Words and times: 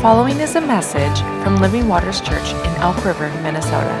following 0.00 0.40
is 0.40 0.56
a 0.56 0.60
message 0.62 1.20
from 1.44 1.56
Living 1.56 1.86
Waters 1.86 2.22
Church 2.22 2.54
in 2.54 2.74
Elk 2.80 3.04
River, 3.04 3.28
Minnesota. 3.42 3.94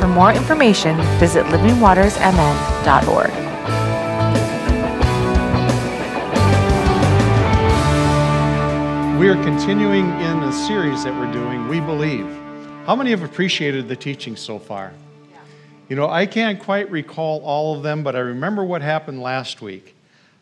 For 0.00 0.08
more 0.08 0.32
information, 0.32 0.96
visit 1.20 1.46
livingwatersmn.org. 1.46 3.30
We 9.20 9.28
are 9.28 9.40
continuing 9.44 10.06
in 10.20 10.42
a 10.42 10.52
series 10.52 11.04
that 11.04 11.14
we're 11.14 11.32
doing, 11.32 11.68
We 11.68 11.78
Believe. 11.78 12.26
How 12.86 12.96
many 12.96 13.10
have 13.10 13.22
appreciated 13.22 13.86
the 13.86 13.94
teaching 13.94 14.34
so 14.34 14.58
far? 14.58 14.92
You 15.88 15.96
know, 15.96 16.06
I 16.06 16.26
can't 16.26 16.60
quite 16.60 16.90
recall 16.90 17.40
all 17.40 17.74
of 17.74 17.82
them, 17.82 18.02
but 18.02 18.14
I 18.14 18.18
remember 18.18 18.62
what 18.62 18.82
happened 18.82 19.22
last 19.22 19.62
week. 19.62 19.96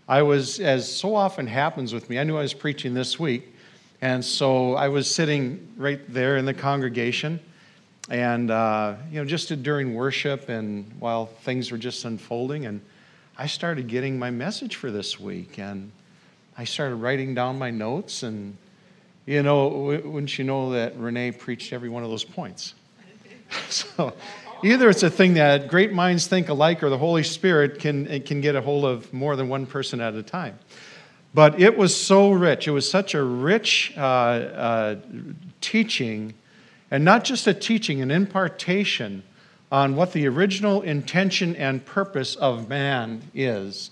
I 0.09 0.23
was, 0.23 0.59
as 0.59 0.93
so 0.93 1.15
often 1.15 1.47
happens 1.47 1.95
with 1.95 2.11
me, 2.11 2.19
I 2.19 2.25
knew 2.25 2.37
I 2.37 2.43
was 2.43 2.53
preaching 2.53 2.95
this 2.95 3.21
week. 3.21 3.55
And 4.01 4.25
so 4.25 4.75
I 4.75 4.89
was 4.89 5.09
sitting 5.09 5.73
right 5.77 6.01
there 6.13 6.37
in 6.37 6.47
the 6.47 6.53
congregation, 6.53 7.39
and, 8.11 8.51
uh, 8.51 8.97
you 9.09 9.21
know, 9.21 9.25
just 9.25 9.63
during 9.63 9.95
worship 9.95 10.49
and 10.49 10.91
while 10.99 11.27
things 11.27 11.71
were 11.71 11.79
just 11.79 12.05
unfolding, 12.05 12.67
and 12.67 12.81
I 13.39 13.47
started 13.47 13.87
getting 13.87 14.19
my 14.19 14.31
message 14.31 14.75
for 14.75 14.91
this 14.91 15.21
week. 15.21 15.61
And 15.61 15.93
I 16.59 16.65
started 16.65 16.97
writing 16.97 17.35
down 17.35 17.57
my 17.57 17.71
notes, 17.71 18.25
and, 18.25 18.57
you 19.27 19.45
know, 19.45 19.69
wouldn't 19.69 20.39
you 20.39 20.45
know 20.45 20.73
that 20.73 20.97
Renee 20.97 21.31
preached 21.31 21.73
every 21.73 21.89
one 21.89 22.03
of 22.03 22.11
those 22.11 22.25
points? 22.25 22.75
so 23.69 24.13
Either 24.65 24.89
it's 24.89 25.03
a 25.03 25.11
thing 25.11 25.35
that 25.35 25.69
great 25.69 25.93
minds 25.93 26.27
think 26.27 26.49
alike 26.49 26.83
or 26.83 26.89
the 26.89 26.99
Holy 26.99 27.23
Spirit 27.23 27.79
can, 27.79 28.23
can 28.23 28.41
get 28.41 28.57
a 28.57 28.61
hold 28.61 28.85
of 28.85 29.13
more 29.13 29.37
than 29.37 29.49
one 29.49 29.67
person 29.67 30.01
at 30.01 30.15
a 30.15 30.23
time. 30.23 30.59
But 31.35 31.61
it 31.61 31.77
was 31.77 31.95
so 31.95 32.31
rich. 32.31 32.67
It 32.67 32.71
was 32.71 32.91
such 32.91 33.15
a 33.15 33.23
rich 33.23 33.93
uh, 33.97 34.01
uh, 34.01 34.97
teaching, 35.61 36.33
and 36.91 37.05
not 37.05 37.25
just 37.25 37.47
a 37.47 37.53
teaching, 37.53 38.01
an 38.01 38.11
impartation 38.11 39.23
on 39.71 39.97
what 39.97 40.13
the 40.13 40.27
original 40.27 40.81
intention 40.81 41.55
and 41.57 41.85
purpose 41.85 42.37
of 42.37 42.69
man 42.69 43.21
is. 43.35 43.91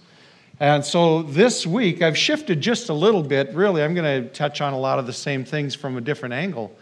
And 0.61 0.85
so 0.85 1.23
this 1.23 1.67
week, 1.67 2.01
I've 2.01 2.17
shifted 2.17 2.61
just 2.61 2.89
a 2.89 2.95
little 2.95 3.23
bit. 3.23 3.53
Really, 3.53 3.83
I'm 3.83 3.95
going 3.95 4.23
to 4.23 4.31
touch 4.31 4.61
on 4.61 4.73
a 4.73 4.79
lot 4.79 4.99
of 4.99 5.07
the 5.07 5.13
same 5.13 5.45
things 5.45 5.75
from 5.75 5.99
a 5.99 6.01
different 6.01 6.33
angle. 6.33 6.75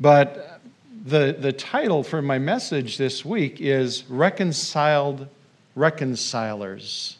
But 0.00 0.57
the, 1.08 1.34
the 1.38 1.52
title 1.52 2.02
for 2.02 2.20
my 2.20 2.38
message 2.38 2.98
this 2.98 3.24
week 3.24 3.62
is 3.62 4.04
Reconciled 4.10 5.26
Reconcilers. 5.74 7.16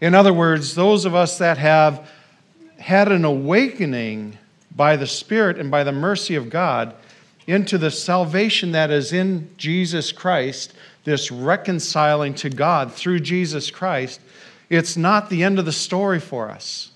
In 0.00 0.14
other 0.14 0.32
words, 0.32 0.76
those 0.76 1.04
of 1.04 1.14
us 1.14 1.38
that 1.38 1.58
have 1.58 2.08
had 2.78 3.10
an 3.10 3.24
awakening 3.24 4.38
by 4.76 4.96
the 4.96 5.08
Spirit 5.08 5.58
and 5.58 5.72
by 5.72 5.82
the 5.82 5.90
mercy 5.90 6.36
of 6.36 6.50
God 6.50 6.94
into 7.48 7.78
the 7.78 7.90
salvation 7.90 8.72
that 8.72 8.92
is 8.92 9.12
in 9.12 9.50
Jesus 9.56 10.12
Christ, 10.12 10.72
this 11.02 11.32
reconciling 11.32 12.34
to 12.34 12.48
God 12.48 12.92
through 12.92 13.20
Jesus 13.20 13.72
Christ, 13.72 14.20
it's 14.68 14.96
not 14.96 15.30
the 15.30 15.42
end 15.42 15.58
of 15.58 15.64
the 15.64 15.72
story 15.72 16.20
for 16.20 16.48
us. 16.48 16.92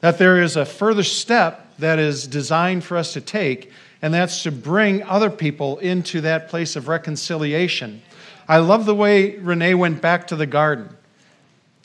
That 0.00 0.18
there 0.18 0.42
is 0.42 0.56
a 0.56 0.66
further 0.66 1.02
step 1.02 1.66
that 1.78 1.98
is 1.98 2.26
designed 2.26 2.84
for 2.84 2.98
us 2.98 3.14
to 3.14 3.22
take 3.22 3.72
and 4.00 4.14
that's 4.14 4.42
to 4.44 4.52
bring 4.52 5.02
other 5.02 5.30
people 5.30 5.78
into 5.78 6.20
that 6.20 6.48
place 6.48 6.76
of 6.76 6.88
reconciliation. 6.88 8.02
I 8.46 8.58
love 8.58 8.86
the 8.86 8.94
way 8.94 9.36
Renee 9.36 9.74
went 9.74 10.00
back 10.00 10.28
to 10.28 10.36
the 10.36 10.46
garden 10.46 10.96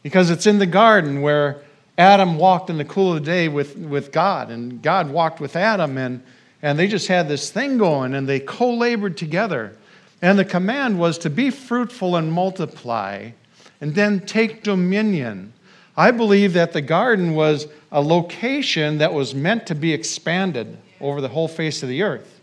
because 0.04 0.30
it's 0.30 0.46
in 0.46 0.60
the 0.60 0.66
garden 0.66 1.22
where 1.22 1.62
Adam 1.98 2.38
walked 2.38 2.70
in 2.70 2.78
the 2.78 2.86
cool 2.86 3.14
of 3.14 3.24
the 3.24 3.26
day 3.26 3.48
with, 3.48 3.78
with 3.78 4.12
God, 4.12 4.50
and 4.50 4.82
God 4.82 5.10
walked 5.10 5.40
with 5.40 5.56
Adam, 5.56 5.98
and, 5.98 6.24
and 6.62 6.78
they 6.78 6.88
just 6.88 7.08
had 7.08 7.28
this 7.28 7.52
thing 7.52 7.78
going, 7.78 8.14
and 8.14 8.28
they 8.28 8.40
co 8.40 8.74
labored 8.74 9.18
together. 9.18 9.78
And 10.22 10.40
the 10.40 10.46
command 10.46 11.00
was 11.00 11.18
to 11.20 11.30
be 11.30 11.50
fruitful 11.50 12.16
and 12.16 12.32
multiply, 12.32 13.32
and 13.80 13.94
then 13.94 14.26
take 14.26 14.64
dominion. 14.64 15.54
I 15.96 16.12
believe 16.12 16.54
that 16.54 16.74
the 16.74 16.82
garden 16.82 17.36
was 17.36 17.68
a 17.92 18.02
location 18.02 18.98
that 18.98 19.14
was 19.14 19.36
meant 19.36 19.68
to 19.68 19.76
be 19.76 19.94
expanded 19.94 20.78
over 21.04 21.22
the 21.22 21.28
whole 21.28 21.48
face 21.48 21.84
of 21.84 21.90
the 21.90 22.04
earth. 22.04 22.40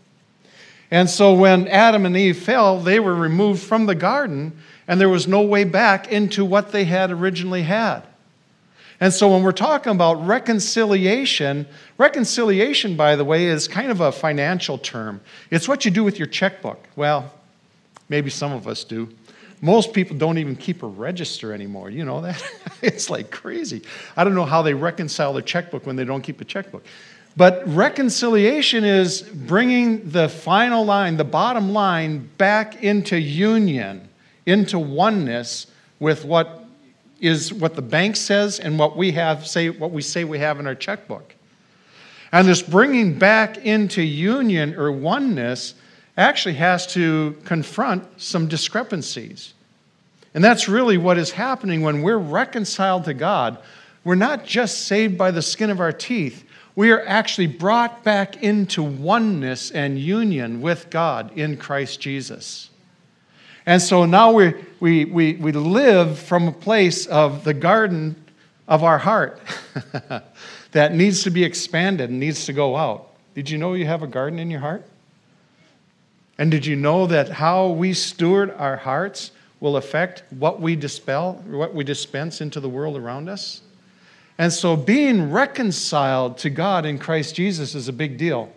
And 0.90 1.08
so 1.08 1.34
when 1.34 1.68
Adam 1.68 2.04
and 2.04 2.16
Eve 2.16 2.38
fell, 2.38 2.80
they 2.80 2.98
were 2.98 3.14
removed 3.14 3.62
from 3.62 3.86
the 3.86 3.94
garden, 3.94 4.58
and 4.88 5.00
there 5.00 5.08
was 5.08 5.28
no 5.28 5.40
way 5.40 5.64
back 5.64 6.10
into 6.10 6.44
what 6.44 6.72
they 6.72 6.84
had 6.84 7.10
originally 7.10 7.62
had. 7.62 8.02
And 9.00 9.14
so 9.14 9.32
when 9.32 9.42
we're 9.42 9.52
talking 9.52 9.92
about 9.92 10.26
reconciliation, 10.26 11.66
reconciliation, 11.96 12.96
by 12.96 13.16
the 13.16 13.24
way, 13.24 13.46
is 13.46 13.66
kind 13.66 13.90
of 13.90 14.00
a 14.00 14.12
financial 14.12 14.76
term. 14.76 15.22
It's 15.50 15.66
what 15.66 15.86
you 15.86 15.90
do 15.90 16.04
with 16.04 16.18
your 16.18 16.28
checkbook. 16.28 16.86
Well, 16.96 17.32
maybe 18.10 18.28
some 18.28 18.52
of 18.52 18.68
us 18.68 18.84
do. 18.84 19.08
Most 19.62 19.94
people 19.94 20.16
don't 20.16 20.38
even 20.38 20.56
keep 20.56 20.82
a 20.82 20.86
register 20.86 21.54
anymore. 21.54 21.88
You 21.88 22.04
know 22.04 22.20
that? 22.22 22.42
it's 22.82 23.08
like 23.08 23.30
crazy. 23.30 23.82
I 24.16 24.24
don't 24.24 24.34
know 24.34 24.44
how 24.44 24.60
they 24.60 24.74
reconcile 24.74 25.32
their 25.32 25.42
checkbook 25.42 25.86
when 25.86 25.96
they 25.96 26.04
don't 26.04 26.22
keep 26.22 26.40
a 26.40 26.44
checkbook. 26.44 26.84
But 27.36 27.62
reconciliation 27.66 28.84
is 28.84 29.22
bringing 29.22 30.10
the 30.10 30.28
final 30.28 30.84
line, 30.84 31.16
the 31.16 31.24
bottom 31.24 31.72
line, 31.72 32.28
back 32.38 32.82
into 32.82 33.18
union, 33.18 34.08
into 34.46 34.78
oneness 34.78 35.66
with 36.00 36.24
what 36.24 36.64
is 37.20 37.52
what 37.52 37.76
the 37.76 37.82
bank 37.82 38.16
says 38.16 38.58
and 38.58 38.78
what 38.78 38.96
we 38.96 39.12
have 39.12 39.46
say 39.46 39.68
what 39.68 39.90
we 39.90 40.00
say 40.00 40.24
we 40.24 40.38
have 40.38 40.58
in 40.58 40.66
our 40.66 40.74
checkbook. 40.74 41.34
And 42.32 42.48
this 42.48 42.62
bringing 42.62 43.18
back 43.18 43.58
into 43.58 44.02
union 44.02 44.74
or 44.76 44.90
oneness 44.90 45.74
actually 46.16 46.54
has 46.54 46.86
to 46.94 47.36
confront 47.44 48.20
some 48.20 48.48
discrepancies. 48.48 49.54
And 50.34 50.44
that's 50.44 50.68
really 50.68 50.96
what 50.96 51.18
is 51.18 51.32
happening 51.32 51.82
when 51.82 52.02
we're 52.02 52.18
reconciled 52.18 53.04
to 53.04 53.14
God. 53.14 53.58
We're 54.04 54.14
not 54.14 54.44
just 54.44 54.86
saved 54.86 55.18
by 55.18 55.30
the 55.30 55.42
skin 55.42 55.70
of 55.70 55.80
our 55.80 55.92
teeth, 55.92 56.44
we 56.76 56.90
are 56.92 57.04
actually 57.06 57.46
brought 57.46 58.04
back 58.04 58.42
into 58.42 58.82
oneness 58.82 59.70
and 59.70 59.98
union 59.98 60.60
with 60.60 60.88
God 60.90 61.36
in 61.36 61.56
Christ 61.56 62.00
Jesus. 62.00 62.70
And 63.66 63.82
so 63.82 64.06
now 64.06 64.32
we, 64.32 64.54
we, 64.80 65.04
we, 65.04 65.34
we 65.34 65.52
live 65.52 66.18
from 66.18 66.48
a 66.48 66.52
place 66.52 67.06
of 67.06 67.44
the 67.44 67.54
garden 67.54 68.16
of 68.66 68.84
our 68.84 68.98
heart 68.98 69.40
that 70.72 70.94
needs 70.94 71.24
to 71.24 71.30
be 71.30 71.44
expanded 71.44 72.10
and 72.10 72.20
needs 72.20 72.46
to 72.46 72.52
go 72.52 72.76
out. 72.76 73.08
Did 73.34 73.50
you 73.50 73.58
know 73.58 73.74
you 73.74 73.86
have 73.86 74.02
a 74.02 74.06
garden 74.06 74.38
in 74.38 74.50
your 74.50 74.60
heart? 74.60 74.86
And 76.38 76.50
did 76.50 76.64
you 76.64 76.76
know 76.76 77.06
that 77.06 77.28
how 77.28 77.68
we 77.68 77.92
steward 77.92 78.50
our 78.52 78.76
hearts 78.76 79.32
will 79.60 79.76
affect 79.76 80.22
what 80.30 80.60
we 80.60 80.74
dispel, 80.74 81.34
what 81.46 81.74
we 81.74 81.84
dispense 81.84 82.40
into 82.40 82.60
the 82.60 82.68
world 82.68 82.96
around 82.96 83.28
us? 83.28 83.60
And 84.40 84.50
so 84.50 84.74
being 84.74 85.30
reconciled 85.30 86.38
to 86.38 86.48
God 86.48 86.86
in 86.86 86.98
Christ 86.98 87.34
Jesus 87.34 87.74
is 87.74 87.88
a 87.88 87.92
big 87.92 88.16
deal. 88.16 88.50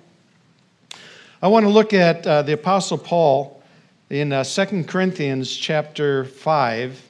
I 1.42 1.50
want 1.50 1.66
to 1.66 1.70
look 1.70 1.94
at 1.94 2.26
uh, 2.26 2.42
the 2.42 2.54
Apostle 2.54 2.98
Paul 2.98 3.62
in 4.10 4.32
uh, 4.32 4.46
2 4.46 4.86
Corinthians 4.86 5.54
chapter 5.54 6.24
5. 6.24 7.10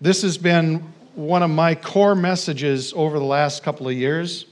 This 0.00 0.22
has 0.22 0.38
been 0.38 0.84
one 1.16 1.42
of 1.42 1.50
my 1.50 1.74
core 1.74 2.14
messages 2.14 2.92
over 2.92 3.18
the 3.18 3.24
last 3.24 3.64
couple 3.64 3.88
of 3.88 3.94
years, 3.94 4.46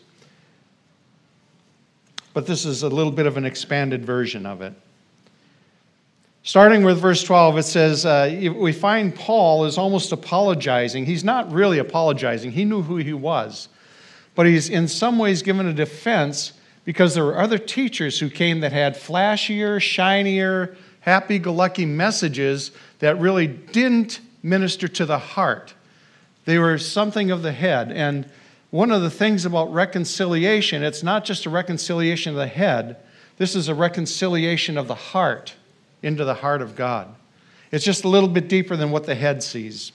but 2.34 2.44
this 2.44 2.64
is 2.64 2.82
a 2.82 2.88
little 2.88 3.12
bit 3.12 3.26
of 3.26 3.36
an 3.36 3.44
expanded 3.44 4.04
version 4.04 4.46
of 4.46 4.62
it. 4.62 4.74
Starting 6.44 6.82
with 6.82 6.98
verse 6.98 7.22
12, 7.22 7.58
it 7.58 7.62
says, 7.62 8.04
uh, 8.04 8.52
we 8.56 8.72
find 8.72 9.14
Paul 9.14 9.64
is 9.64 9.78
almost 9.78 10.10
apologizing. 10.10 11.06
He's 11.06 11.22
not 11.22 11.52
really 11.52 11.78
apologizing, 11.78 12.50
he 12.50 12.64
knew 12.64 12.82
who 12.82 12.96
he 12.96 13.12
was. 13.12 13.68
But 14.34 14.46
he's 14.46 14.68
in 14.68 14.88
some 14.88 15.18
ways 15.18 15.42
given 15.42 15.66
a 15.66 15.72
defense 15.72 16.54
because 16.84 17.14
there 17.14 17.24
were 17.24 17.38
other 17.38 17.58
teachers 17.58 18.18
who 18.18 18.28
came 18.28 18.60
that 18.60 18.72
had 18.72 18.96
flashier, 18.96 19.80
shinier, 19.80 20.76
happy 21.00 21.38
go 21.38 21.52
lucky 21.52 21.86
messages 21.86 22.72
that 22.98 23.20
really 23.20 23.46
didn't 23.46 24.20
minister 24.42 24.88
to 24.88 25.06
the 25.06 25.18
heart. 25.18 25.74
They 26.44 26.58
were 26.58 26.76
something 26.76 27.30
of 27.30 27.42
the 27.42 27.52
head. 27.52 27.92
And 27.92 28.28
one 28.70 28.90
of 28.90 29.02
the 29.02 29.10
things 29.10 29.44
about 29.44 29.72
reconciliation, 29.72 30.82
it's 30.82 31.04
not 31.04 31.24
just 31.24 31.46
a 31.46 31.50
reconciliation 31.50 32.30
of 32.30 32.36
the 32.36 32.48
head, 32.48 32.96
this 33.36 33.54
is 33.54 33.68
a 33.68 33.74
reconciliation 33.76 34.76
of 34.76 34.88
the 34.88 34.94
heart 34.96 35.54
into 36.02 36.24
the 36.24 36.34
heart 36.34 36.62
of 36.62 36.76
God. 36.76 37.14
It's 37.70 37.84
just 37.84 38.04
a 38.04 38.08
little 38.08 38.28
bit 38.28 38.48
deeper 38.48 38.76
than 38.76 38.90
what 38.90 39.04
the 39.04 39.14
head 39.14 39.42
sees. 39.42 39.92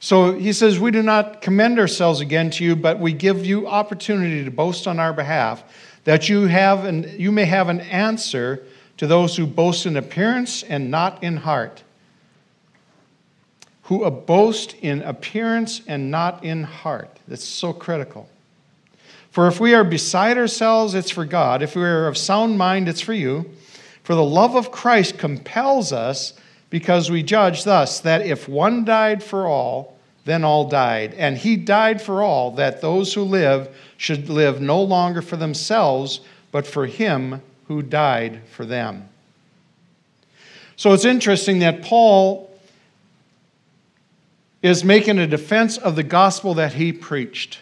So 0.00 0.32
he 0.32 0.52
says, 0.52 0.78
We 0.78 0.90
do 0.90 1.02
not 1.02 1.40
commend 1.40 1.78
ourselves 1.78 2.20
again 2.20 2.50
to 2.50 2.64
you, 2.64 2.76
but 2.76 2.98
we 2.98 3.12
give 3.12 3.44
you 3.44 3.66
opportunity 3.66 4.44
to 4.44 4.50
boast 4.50 4.86
on 4.86 4.98
our 4.98 5.12
behalf, 5.12 5.62
that 6.04 6.28
you, 6.28 6.46
have 6.46 6.84
an, 6.84 7.14
you 7.18 7.32
may 7.32 7.44
have 7.44 7.68
an 7.68 7.80
answer 7.80 8.64
to 8.96 9.06
those 9.06 9.36
who 9.36 9.46
boast 9.46 9.86
in 9.86 9.96
appearance 9.96 10.62
and 10.64 10.90
not 10.90 11.22
in 11.22 11.36
heart, 11.36 11.82
who 13.82 14.08
boast 14.10 14.74
in 14.74 15.02
appearance 15.02 15.82
and 15.86 16.10
not 16.10 16.44
in 16.44 16.64
heart. 16.64 17.18
That's 17.28 17.44
so 17.44 17.72
critical. 17.72 18.28
For 19.30 19.46
if 19.46 19.60
we 19.60 19.74
are 19.74 19.84
beside 19.84 20.36
ourselves, 20.36 20.94
it's 20.94 21.10
for 21.10 21.24
God. 21.24 21.62
If 21.62 21.76
we 21.76 21.82
are 21.82 22.06
of 22.06 22.16
sound 22.16 22.58
mind, 22.58 22.88
it's 22.88 23.00
for 23.00 23.12
you. 23.12 23.50
For 24.08 24.14
the 24.14 24.24
love 24.24 24.54
of 24.56 24.70
Christ 24.70 25.18
compels 25.18 25.92
us 25.92 26.32
because 26.70 27.10
we 27.10 27.22
judge 27.22 27.64
thus 27.64 28.00
that 28.00 28.24
if 28.24 28.48
one 28.48 28.86
died 28.86 29.22
for 29.22 29.46
all, 29.46 29.98
then 30.24 30.44
all 30.44 30.66
died. 30.66 31.12
And 31.12 31.36
he 31.36 31.56
died 31.56 32.00
for 32.00 32.22
all, 32.22 32.52
that 32.52 32.80
those 32.80 33.12
who 33.12 33.20
live 33.20 33.68
should 33.98 34.30
live 34.30 34.62
no 34.62 34.82
longer 34.82 35.20
for 35.20 35.36
themselves, 35.36 36.20
but 36.52 36.66
for 36.66 36.86
him 36.86 37.42
who 37.66 37.82
died 37.82 38.40
for 38.50 38.64
them. 38.64 39.10
So 40.76 40.94
it's 40.94 41.04
interesting 41.04 41.58
that 41.58 41.82
Paul 41.82 42.50
is 44.62 44.84
making 44.84 45.18
a 45.18 45.26
defense 45.26 45.76
of 45.76 45.96
the 45.96 46.02
gospel 46.02 46.54
that 46.54 46.72
he 46.72 46.94
preached. 46.94 47.58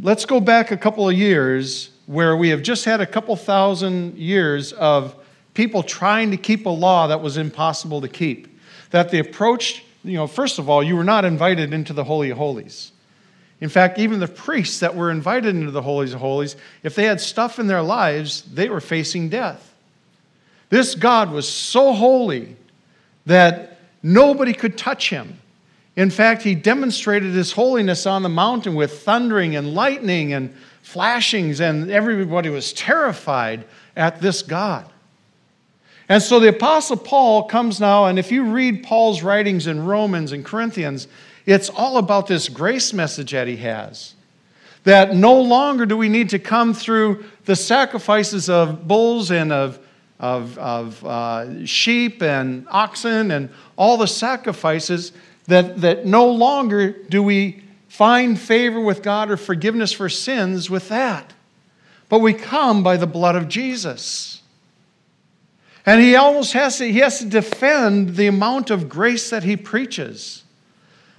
Let's 0.00 0.26
go 0.26 0.38
back 0.38 0.70
a 0.70 0.76
couple 0.76 1.08
of 1.08 1.18
years 1.18 1.90
where 2.06 2.36
we 2.36 2.50
have 2.50 2.62
just 2.62 2.84
had 2.84 3.00
a 3.00 3.06
couple 3.06 3.34
thousand 3.34 4.16
years 4.16 4.72
of 4.74 5.16
people 5.54 5.82
trying 5.82 6.30
to 6.32 6.36
keep 6.36 6.66
a 6.66 6.70
law 6.70 7.06
that 7.06 7.22
was 7.22 7.36
impossible 7.36 8.00
to 8.00 8.08
keep. 8.08 8.60
That 8.90 9.10
the 9.10 9.20
approach, 9.20 9.84
you 10.04 10.14
know, 10.14 10.26
first 10.26 10.58
of 10.58 10.68
all, 10.68 10.82
you 10.82 10.96
were 10.96 11.04
not 11.04 11.24
invited 11.24 11.72
into 11.72 11.92
the 11.92 12.04
Holy 12.04 12.30
of 12.30 12.38
Holies. 12.38 12.92
In 13.60 13.68
fact, 13.68 13.98
even 13.98 14.18
the 14.18 14.28
priests 14.28 14.80
that 14.80 14.94
were 14.94 15.10
invited 15.10 15.54
into 15.54 15.70
the 15.70 15.82
Holies 15.82 16.12
of 16.12 16.20
Holies, 16.20 16.56
if 16.82 16.94
they 16.94 17.04
had 17.04 17.20
stuff 17.20 17.58
in 17.58 17.66
their 17.66 17.82
lives, 17.82 18.42
they 18.42 18.68
were 18.68 18.80
facing 18.80 19.28
death. 19.28 19.74
This 20.70 20.94
God 20.94 21.30
was 21.30 21.48
so 21.48 21.92
holy 21.92 22.56
that 23.26 23.78
nobody 24.02 24.52
could 24.52 24.76
touch 24.76 25.08
him. 25.08 25.38
In 25.96 26.10
fact, 26.10 26.42
he 26.42 26.56
demonstrated 26.56 27.32
his 27.32 27.52
holiness 27.52 28.06
on 28.06 28.22
the 28.22 28.28
mountain 28.28 28.74
with 28.74 29.02
thundering 29.02 29.54
and 29.54 29.74
lightning 29.74 30.32
and 30.32 30.52
flashings, 30.82 31.60
and 31.60 31.90
everybody 31.90 32.50
was 32.50 32.72
terrified 32.72 33.64
at 33.96 34.20
this 34.20 34.42
God. 34.42 34.90
And 36.08 36.22
so 36.22 36.38
the 36.38 36.48
Apostle 36.48 36.98
Paul 36.98 37.44
comes 37.44 37.80
now, 37.80 38.06
and 38.06 38.18
if 38.18 38.30
you 38.30 38.44
read 38.44 38.82
Paul's 38.82 39.22
writings 39.22 39.66
in 39.66 39.84
Romans 39.84 40.32
and 40.32 40.44
Corinthians, 40.44 41.08
it's 41.46 41.70
all 41.70 41.98
about 41.98 42.26
this 42.26 42.48
grace 42.48 42.92
message 42.92 43.32
that 43.32 43.48
he 43.48 43.56
has. 43.56 44.14
That 44.84 45.14
no 45.14 45.40
longer 45.40 45.86
do 45.86 45.96
we 45.96 46.10
need 46.10 46.28
to 46.30 46.38
come 46.38 46.74
through 46.74 47.24
the 47.46 47.56
sacrifices 47.56 48.50
of 48.50 48.86
bulls 48.86 49.30
and 49.30 49.50
of, 49.50 49.78
of, 50.20 50.58
of 50.58 51.04
uh, 51.04 51.64
sheep 51.64 52.22
and 52.22 52.66
oxen 52.70 53.30
and 53.30 53.48
all 53.76 53.96
the 53.96 54.06
sacrifices, 54.06 55.12
that, 55.46 55.80
that 55.80 56.04
no 56.04 56.30
longer 56.30 56.92
do 56.92 57.22
we 57.22 57.62
find 57.88 58.38
favor 58.38 58.80
with 58.80 59.02
God 59.02 59.30
or 59.30 59.36
forgiveness 59.36 59.92
for 59.92 60.08
sins 60.08 60.68
with 60.68 60.88
that. 60.90 61.32
But 62.08 62.18
we 62.18 62.34
come 62.34 62.82
by 62.82 62.98
the 62.98 63.06
blood 63.06 63.36
of 63.36 63.48
Jesus. 63.48 64.33
And 65.86 66.00
he 66.00 66.16
almost 66.16 66.54
has 66.54 66.78
to, 66.78 66.90
he 66.90 66.98
has 67.00 67.18
to 67.18 67.26
defend 67.26 68.16
the 68.16 68.26
amount 68.26 68.70
of 68.70 68.88
grace 68.88 69.30
that 69.30 69.42
he 69.44 69.56
preaches. 69.56 70.44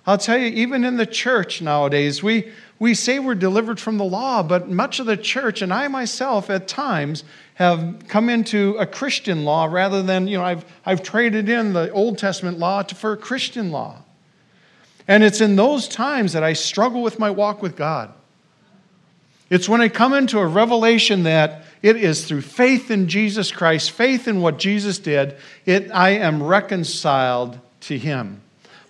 I'll 0.08 0.18
tell 0.18 0.38
you, 0.38 0.48
even 0.48 0.84
in 0.84 0.98
the 0.98 1.06
church 1.06 1.62
nowadays, 1.62 2.22
we, 2.22 2.52
we 2.80 2.94
say 2.94 3.20
we're 3.20 3.36
delivered 3.36 3.80
from 3.80 3.98
the 3.98 4.04
law, 4.04 4.44
but 4.44 4.70
much 4.70 5.00
of 5.00 5.06
the 5.06 5.18
church, 5.18 5.62
and 5.62 5.74
I 5.74 5.88
myself 5.88 6.50
at 6.50 6.68
times, 6.68 7.24
have 7.56 8.04
come 8.08 8.30
into 8.30 8.76
a 8.78 8.86
Christian 8.86 9.46
law 9.46 9.66
rather 9.66 10.04
than, 10.04 10.28
you 10.28 10.38
know, 10.38 10.44
I've, 10.44 10.66
I've 10.86 11.02
traded 11.02 11.48
in 11.48 11.74
the 11.74 11.90
Old 11.92 12.18
Testament 12.18 12.60
law 12.60 12.84
for 12.84 13.14
a 13.14 13.18
Christian 13.18 13.72
law. 13.72 14.02
And 15.08 15.24
it's 15.24 15.42
in 15.42 15.56
those 15.56 15.88
times 15.88 16.34
that 16.34 16.44
I 16.44 16.54
struggle 16.54 17.02
with 17.02 17.18
my 17.18 17.30
walk 17.30 17.62
with 17.62 17.76
God. 17.76 18.12
It's 19.50 19.70
when 19.70 19.80
I 19.80 19.90
come 19.90 20.14
into 20.14 20.40
a 20.40 20.46
revelation 20.46 21.24
that 21.24 21.64
it 21.86 21.98
is 21.98 22.26
through 22.26 22.42
faith 22.42 22.90
in 22.90 23.08
Jesus 23.08 23.52
Christ, 23.52 23.92
faith 23.92 24.28
in 24.28 24.42
what 24.42 24.58
Jesus 24.58 24.98
did, 24.98 25.36
it, 25.68 25.92
I 25.94 26.10
am 26.10 26.42
reconciled 26.42 27.60
to 27.82 27.96
Him. 27.96 28.42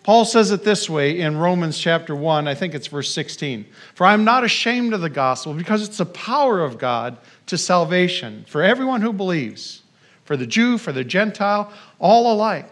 Paul 0.04 0.24
says 0.24 0.52
it 0.52 0.64
this 0.64 0.90
way 0.90 1.20
in 1.20 1.36
Romans 1.36 1.78
chapter 1.78 2.16
1, 2.16 2.48
I 2.48 2.56
think 2.56 2.74
it's 2.74 2.88
verse 2.88 3.14
16. 3.14 3.66
For 3.96 4.06
I 4.06 4.14
am 4.14 4.24
not 4.24 4.46
ashamed 4.46 4.94
of 4.94 5.02
the 5.02 5.10
gospel 5.10 5.54
because 5.54 5.86
it's 5.86 5.98
the 5.98 6.06
power 6.06 6.64
of 6.64 6.78
God 6.78 7.18
to 7.48 7.58
salvation 7.58 8.46
for 8.48 8.64
everyone 8.64 9.02
who 9.02 9.12
believes, 9.12 9.82
for 10.24 10.38
the 10.38 10.48
Jew, 10.48 10.78
for 10.78 10.94
the 10.94 11.04
Gentile, 11.04 11.74
all 12.00 12.32
alike. 12.32 12.72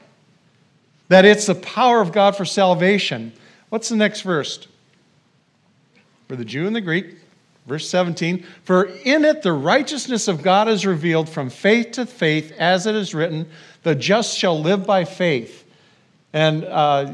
That 1.10 1.26
it's 1.26 1.48
the 1.48 1.56
power 1.56 2.00
of 2.00 2.14
God 2.14 2.38
for 2.38 2.46
salvation. 2.46 3.34
What's 3.68 3.90
the 3.90 3.98
next 3.98 4.22
verse? 4.22 4.70
For 6.30 6.38
the 6.38 6.46
Jew 6.46 6.66
and 6.66 6.74
the 6.74 6.80
Greek, 6.80 7.18
verse 7.66 7.90
17. 7.90 8.46
For 8.64 8.86
in 9.04 9.26
it 9.26 9.42
the 9.42 9.54
righteousness 9.54 10.28
of 10.28 10.42
God 10.42 10.68
is 10.68 10.86
revealed 10.86 11.30
from 11.30 11.50
faith 11.50 11.94
to 11.94 12.06
faith, 12.06 12.54
as 12.58 12.86
it 12.86 12.96
is 12.96 13.14
written, 13.14 13.50
the 13.84 13.96
just 13.96 14.38
shall 14.38 14.60
live 14.60 14.86
by 14.86 15.06
faith. 15.06 15.66
And 16.34 16.64
uh, 16.66 17.14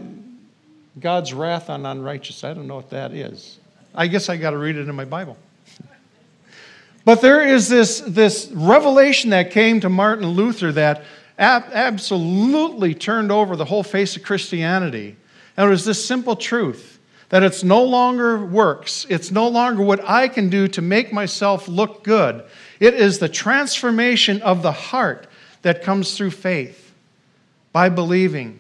God's 1.00 1.34
wrath 1.34 1.69
on 1.69 1.86
unrighteous, 1.86 2.44
I 2.44 2.54
don't 2.54 2.68
know 2.68 2.75
what 2.75 2.90
that 2.92 3.12
is. 3.12 3.60
I 3.94 4.07
guess 4.07 4.30
I 4.30 4.38
got 4.38 4.51
to 4.51 4.57
read 4.57 4.78
it 4.78 4.88
in 4.88 4.96
my 4.96 5.06
Bible. 5.06 5.38
but 7.06 7.22
there 7.22 7.46
is 7.48 7.68
this, 7.68 8.00
this 8.01 8.50
revelation 8.54 9.31
that 9.31 9.51
came 9.51 9.80
to 9.81 9.90
Martin 9.90 10.28
Luther 10.28 10.72
that 10.74 11.04
ab- 11.38 11.69
absolutely 11.74 12.94
turned 12.94 13.31
over 13.31 13.56
the 13.56 13.66
whole 13.66 13.84
face 13.84 14.16
of 14.16 14.24
Christianity. 14.24 15.16
And 15.57 15.68
it 15.68 15.69
was 15.69 15.86
this 15.86 16.04
simple 16.04 16.36
truth 16.36 16.99
that 17.30 17.44
it's 17.44 17.64
no 17.64 17.84
longer 17.84 18.44
works, 18.44 19.06
it's 19.10 19.31
no 19.31 19.48
longer 19.48 19.84
what 19.84 20.04
I 20.08 20.28
can 20.28 20.50
do 20.50 20.68
to 20.70 20.81
make 20.81 21.14
myself 21.14 21.68
look 21.68 22.04
good. 22.04 22.44
It 22.80 22.96
is 22.96 23.20
the 23.20 23.30
transformation 23.30 24.42
of 24.42 24.64
the 24.64 24.72
heart 24.72 25.28
that 25.62 25.84
comes 25.84 26.18
through 26.18 26.31
faith 26.31 26.94
by 27.72 27.90
believing. 27.90 28.60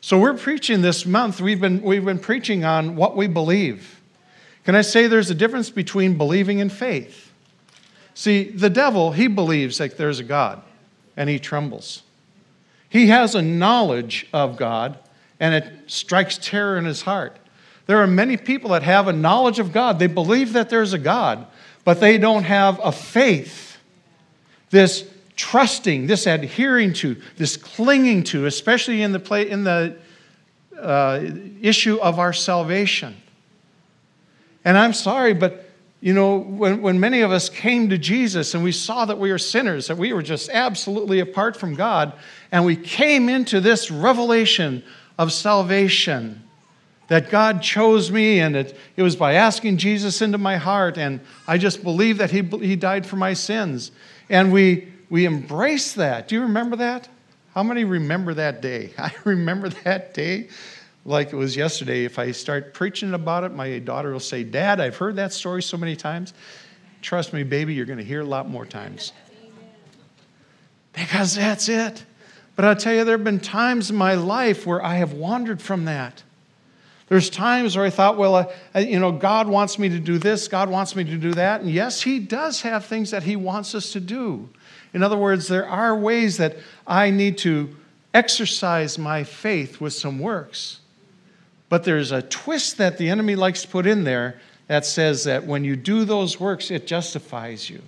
So 0.00 0.18
we're 0.18 0.34
preaching 0.34 0.82
this 0.82 1.06
month, 1.06 1.40
we've 1.40 1.60
been, 1.60 1.80
we've 1.80 2.04
been 2.04 2.18
preaching 2.18 2.64
on 2.64 2.94
what 2.94 3.16
we 3.16 3.26
believe. 3.26 4.02
Can 4.64 4.74
I 4.74 4.82
say 4.82 5.06
there's 5.06 5.30
a 5.30 5.34
difference 5.34 5.70
between 5.70 6.18
believing 6.18 6.60
and 6.60 6.70
faith? 6.70 7.32
See, 8.14 8.50
the 8.50 8.70
devil, 8.70 9.12
he 9.12 9.28
believes 9.28 9.78
that 9.78 9.96
there's 9.96 10.20
a 10.20 10.24
God, 10.24 10.62
and 11.16 11.30
he 11.30 11.38
trembles. 11.38 12.02
He 12.88 13.08
has 13.08 13.34
a 13.34 13.42
knowledge 13.42 14.26
of 14.32 14.56
God, 14.56 14.98
and 15.40 15.54
it 15.54 15.72
strikes 15.86 16.38
terror 16.38 16.76
in 16.76 16.84
his 16.84 17.02
heart. 17.02 17.36
There 17.86 17.98
are 17.98 18.06
many 18.06 18.36
people 18.36 18.70
that 18.70 18.82
have 18.82 19.08
a 19.08 19.12
knowledge 19.12 19.58
of 19.58 19.72
God. 19.72 19.98
They 19.98 20.06
believe 20.06 20.54
that 20.54 20.70
there's 20.70 20.92
a 20.92 20.98
God, 20.98 21.46
but 21.84 22.00
they 22.00 22.16
don't 22.16 22.44
have 22.44 22.80
a 22.82 22.92
faith. 22.92 23.78
This 24.70 25.08
trusting, 25.36 26.06
this 26.06 26.26
adhering 26.26 26.92
to, 26.94 27.20
this 27.36 27.56
clinging 27.56 28.24
to, 28.24 28.46
especially 28.46 29.02
in 29.02 29.12
the, 29.12 29.20
play, 29.20 29.50
in 29.50 29.64
the 29.64 29.96
uh, 30.78 31.20
issue 31.60 31.96
of 31.96 32.18
our 32.18 32.32
salvation. 32.32 33.16
And 34.64 34.78
I'm 34.78 34.94
sorry, 34.94 35.34
but 35.34 35.68
you 36.00 36.12
know, 36.12 36.36
when, 36.38 36.82
when 36.82 37.00
many 37.00 37.22
of 37.22 37.32
us 37.32 37.48
came 37.48 37.88
to 37.88 37.98
Jesus 37.98 38.54
and 38.54 38.62
we 38.62 38.72
saw 38.72 39.04
that 39.06 39.18
we 39.18 39.30
were 39.30 39.38
sinners, 39.38 39.88
that 39.88 39.96
we 39.96 40.12
were 40.12 40.22
just 40.22 40.50
absolutely 40.50 41.20
apart 41.20 41.56
from 41.56 41.74
God, 41.74 42.12
and 42.52 42.64
we 42.64 42.76
came 42.76 43.28
into 43.28 43.60
this 43.60 43.90
revelation 43.90 44.84
of 45.18 45.32
salvation 45.32 46.43
that 47.08 47.30
God 47.30 47.62
chose 47.62 48.10
me, 48.10 48.40
and 48.40 48.56
it, 48.56 48.76
it 48.96 49.02
was 49.02 49.16
by 49.16 49.34
asking 49.34 49.76
Jesus 49.76 50.22
into 50.22 50.38
my 50.38 50.56
heart, 50.56 50.96
and 50.96 51.20
I 51.46 51.58
just 51.58 51.82
believe 51.82 52.18
that 52.18 52.30
he, 52.30 52.42
he 52.42 52.76
died 52.76 53.06
for 53.06 53.16
my 53.16 53.34
sins. 53.34 53.92
And 54.28 54.52
we 54.52 54.88
we 55.14 55.26
embrace 55.26 55.92
that. 55.92 56.26
Do 56.26 56.34
you 56.34 56.42
remember 56.42 56.74
that? 56.76 57.08
How 57.54 57.62
many 57.62 57.84
remember 57.84 58.34
that 58.34 58.60
day? 58.60 58.92
I 58.98 59.12
remember 59.24 59.68
that 59.68 60.12
day 60.12 60.48
like 61.04 61.32
it 61.32 61.36
was 61.36 61.56
yesterday. 61.56 62.04
If 62.04 62.18
I 62.18 62.32
start 62.32 62.74
preaching 62.74 63.14
about 63.14 63.44
it, 63.44 63.52
my 63.52 63.78
daughter 63.78 64.10
will 64.10 64.18
say, 64.18 64.42
Dad, 64.42 64.80
I've 64.80 64.96
heard 64.96 65.14
that 65.14 65.32
story 65.32 65.62
so 65.62 65.76
many 65.76 65.94
times. 65.94 66.34
Trust 67.00 67.32
me, 67.32 67.44
baby, 67.44 67.74
you're 67.74 67.86
going 67.86 68.00
to 68.00 68.04
hear 68.04 68.22
a 68.22 68.26
lot 68.26 68.50
more 68.50 68.66
times. 68.66 69.12
Because 70.92 71.36
that's 71.36 71.68
it. 71.68 72.04
But 72.56 72.64
I'll 72.64 72.74
tell 72.74 72.92
you, 72.92 73.04
there 73.04 73.16
have 73.16 73.22
been 73.22 73.38
times 73.38 73.90
in 73.90 73.96
my 73.96 74.14
life 74.14 74.66
where 74.66 74.82
I 74.82 74.96
have 74.96 75.12
wandered 75.12 75.62
from 75.62 75.84
that. 75.84 76.23
There's 77.14 77.30
times 77.30 77.76
where 77.76 77.86
I 77.86 77.90
thought, 77.90 78.18
well, 78.18 78.52
uh, 78.74 78.78
you 78.80 78.98
know, 78.98 79.12
God 79.12 79.46
wants 79.46 79.78
me 79.78 79.88
to 79.88 80.00
do 80.00 80.18
this, 80.18 80.48
God 80.48 80.68
wants 80.68 80.96
me 80.96 81.04
to 81.04 81.16
do 81.16 81.30
that. 81.34 81.60
And 81.60 81.70
yes, 81.70 82.02
He 82.02 82.18
does 82.18 82.62
have 82.62 82.86
things 82.86 83.12
that 83.12 83.22
He 83.22 83.36
wants 83.36 83.72
us 83.76 83.92
to 83.92 84.00
do. 84.00 84.48
In 84.92 85.00
other 85.00 85.16
words, 85.16 85.46
there 85.46 85.64
are 85.64 85.96
ways 85.96 86.38
that 86.38 86.56
I 86.88 87.10
need 87.10 87.38
to 87.38 87.72
exercise 88.12 88.98
my 88.98 89.22
faith 89.22 89.80
with 89.80 89.92
some 89.92 90.18
works. 90.18 90.80
But 91.68 91.84
there's 91.84 92.10
a 92.10 92.20
twist 92.20 92.78
that 92.78 92.98
the 92.98 93.08
enemy 93.08 93.36
likes 93.36 93.62
to 93.62 93.68
put 93.68 93.86
in 93.86 94.02
there 94.02 94.40
that 94.66 94.84
says 94.84 95.22
that 95.22 95.46
when 95.46 95.62
you 95.62 95.76
do 95.76 96.04
those 96.04 96.40
works, 96.40 96.72
it 96.72 96.84
justifies 96.84 97.70
you. 97.70 97.80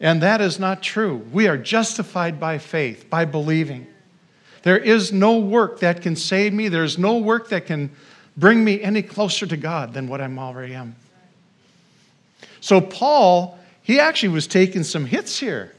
And 0.00 0.20
that 0.20 0.40
is 0.40 0.58
not 0.58 0.82
true. 0.82 1.24
We 1.32 1.46
are 1.46 1.56
justified 1.56 2.40
by 2.40 2.58
faith, 2.58 3.08
by 3.08 3.24
believing. 3.24 3.86
There 4.64 4.78
is 4.78 5.12
no 5.12 5.38
work 5.38 5.80
that 5.80 6.00
can 6.00 6.16
save 6.16 6.54
me. 6.54 6.68
There's 6.68 6.98
no 6.98 7.18
work 7.18 7.50
that 7.50 7.66
can 7.66 7.90
bring 8.34 8.64
me 8.64 8.80
any 8.80 9.02
closer 9.02 9.46
to 9.46 9.58
God 9.58 9.92
than 9.92 10.08
what 10.08 10.22
I'm 10.22 10.38
already 10.38 10.74
am. 10.74 10.96
So, 12.60 12.80
Paul, 12.80 13.58
he 13.82 14.00
actually 14.00 14.30
was 14.30 14.46
taking 14.46 14.82
some 14.82 15.04
hits 15.04 15.38
here. 15.38 15.74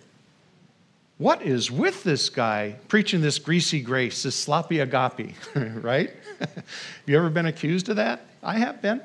What 1.17 1.41
is 1.41 1.71
with 1.71 2.03
this 2.03 2.29
guy 2.29 2.75
preaching 2.87 3.21
this 3.21 3.39
greasy 3.39 3.81
grace, 3.81 4.21
this 4.21 4.35
sloppy 4.35 4.79
agape, 4.79 5.33
right? 5.55 6.11
you 7.07 7.17
ever 7.17 7.31
been 7.31 7.47
accused 7.47 7.89
of 7.89 7.95
that? 7.95 8.21
I 8.43 8.59
have 8.59 8.83
been. 8.83 9.01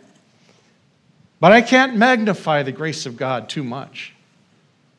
But 1.41 1.53
I 1.53 1.63
can't 1.63 1.97
magnify 1.97 2.65
the 2.65 2.73
grace 2.73 3.07
of 3.07 3.17
God 3.17 3.49
too 3.49 3.65
much. 3.65 4.13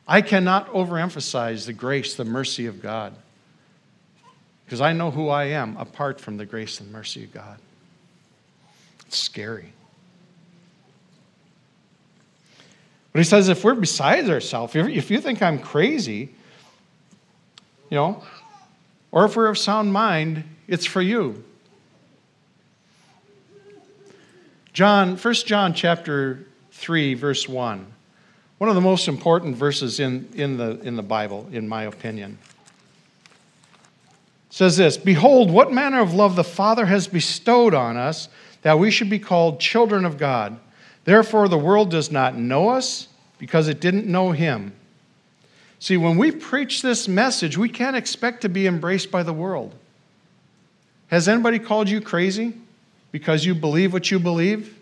I 0.07 0.21
cannot 0.21 0.69
overemphasize 0.69 1.67
the 1.67 1.73
grace, 1.73 2.15
the 2.15 2.25
mercy 2.25 2.65
of 2.65 2.81
God. 2.81 3.13
Because 4.71 4.79
I 4.79 4.93
know 4.93 5.11
who 5.11 5.27
I 5.27 5.47
am 5.47 5.75
apart 5.75 6.21
from 6.21 6.37
the 6.37 6.45
grace 6.45 6.79
and 6.79 6.89
mercy 6.93 7.25
of 7.25 7.33
God. 7.33 7.59
It's 9.05 9.17
scary. 9.17 9.73
But 13.11 13.19
he 13.19 13.25
says, 13.25 13.49
if 13.49 13.65
we're 13.65 13.75
besides 13.75 14.29
ourselves, 14.29 14.73
if 14.73 15.11
you 15.11 15.19
think 15.19 15.41
I'm 15.41 15.59
crazy, 15.59 16.33
you 17.89 17.97
know, 17.97 18.23
or 19.11 19.25
if 19.25 19.35
we're 19.35 19.47
of 19.47 19.57
sound 19.57 19.91
mind, 19.91 20.45
it's 20.69 20.85
for 20.85 21.01
you. 21.01 21.43
John, 24.71 25.17
1 25.17 25.33
John 25.33 25.73
chapter 25.73 26.45
3, 26.71 27.15
verse 27.15 27.49
1. 27.49 27.85
One 28.57 28.69
of 28.69 28.75
the 28.75 28.79
most 28.79 29.09
important 29.09 29.57
verses 29.57 29.99
in, 29.99 30.29
in, 30.33 30.55
the, 30.55 30.79
in 30.79 30.95
the 30.95 31.03
Bible, 31.03 31.49
in 31.51 31.67
my 31.67 31.83
opinion. 31.83 32.37
Says 34.51 34.77
this 34.77 34.97
Behold, 34.97 35.49
what 35.49 35.73
manner 35.73 36.01
of 36.01 36.13
love 36.13 36.35
the 36.35 36.43
Father 36.43 36.85
has 36.85 37.07
bestowed 37.07 37.73
on 37.73 37.97
us 37.97 38.29
that 38.61 38.77
we 38.77 38.91
should 38.91 39.09
be 39.09 39.17
called 39.17 39.59
children 39.59 40.05
of 40.05 40.17
God. 40.17 40.59
Therefore, 41.03 41.47
the 41.47 41.57
world 41.57 41.89
does 41.89 42.11
not 42.11 42.37
know 42.37 42.69
us 42.69 43.07
because 43.39 43.67
it 43.67 43.79
didn't 43.79 44.05
know 44.05 44.31
him. 44.31 44.73
See, 45.79 45.97
when 45.97 46.15
we 46.15 46.31
preach 46.31 46.83
this 46.83 47.07
message, 47.07 47.57
we 47.57 47.69
can't 47.69 47.95
expect 47.95 48.41
to 48.41 48.49
be 48.49 48.67
embraced 48.67 49.09
by 49.09 49.23
the 49.23 49.33
world. 49.33 49.73
Has 51.07 51.27
anybody 51.27 51.57
called 51.57 51.89
you 51.89 52.01
crazy 52.01 52.53
because 53.11 53.45
you 53.45 53.55
believe 53.55 53.93
what 53.93 54.11
you 54.11 54.19
believe? 54.19 54.77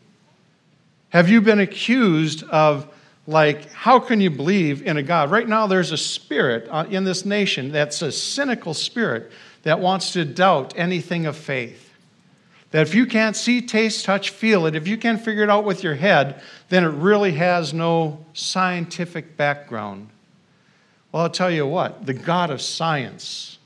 Have 1.10 1.30
you 1.30 1.40
been 1.40 1.60
accused 1.60 2.44
of, 2.44 2.88
like, 3.26 3.72
how 3.72 4.00
can 4.00 4.20
you 4.20 4.30
believe 4.30 4.86
in 4.86 4.98
a 4.98 5.04
God? 5.04 5.32
Right 5.32 5.48
now, 5.48 5.68
there's 5.68 5.92
a 5.92 5.98
spirit 5.98 6.68
uh, 6.70 6.86
in 6.90 7.06
this 7.06 7.24
nation 7.24 7.72
that's 7.72 8.02
a 8.02 8.12
cynical 8.12 8.74
spirit 8.74 9.32
that 9.64 9.80
wants 9.80 10.14
to 10.14 10.26
doubt 10.26 10.74
anything 10.76 11.26
of 11.26 11.36
faith. 11.36 11.94
That 12.72 12.84
if 12.84 12.94
you 12.94 13.06
can't 13.06 13.36
see, 13.36 13.62
taste, 13.62 14.06
touch, 14.06 14.30
feel 14.30 14.66
it, 14.66 14.76
if 14.76 14.88
you 14.88 14.98
can't 14.98 15.22
figure 15.22 15.44
it 15.44 15.50
out 15.50 15.66
with 15.66 15.84
your 15.84 15.96
head, 15.96 16.42
then 16.70 16.84
it 16.84 16.90
really 16.90 17.32
has 17.34 17.74
no 17.74 18.24
scientific 18.34 19.36
background. 19.36 20.10
Well, 21.12 21.24
I'll 21.24 21.30
tell 21.30 21.50
you 21.50 21.66
what, 21.66 22.06
the 22.06 22.14
God 22.14 22.52
of 22.52 22.62
science, 22.62 23.58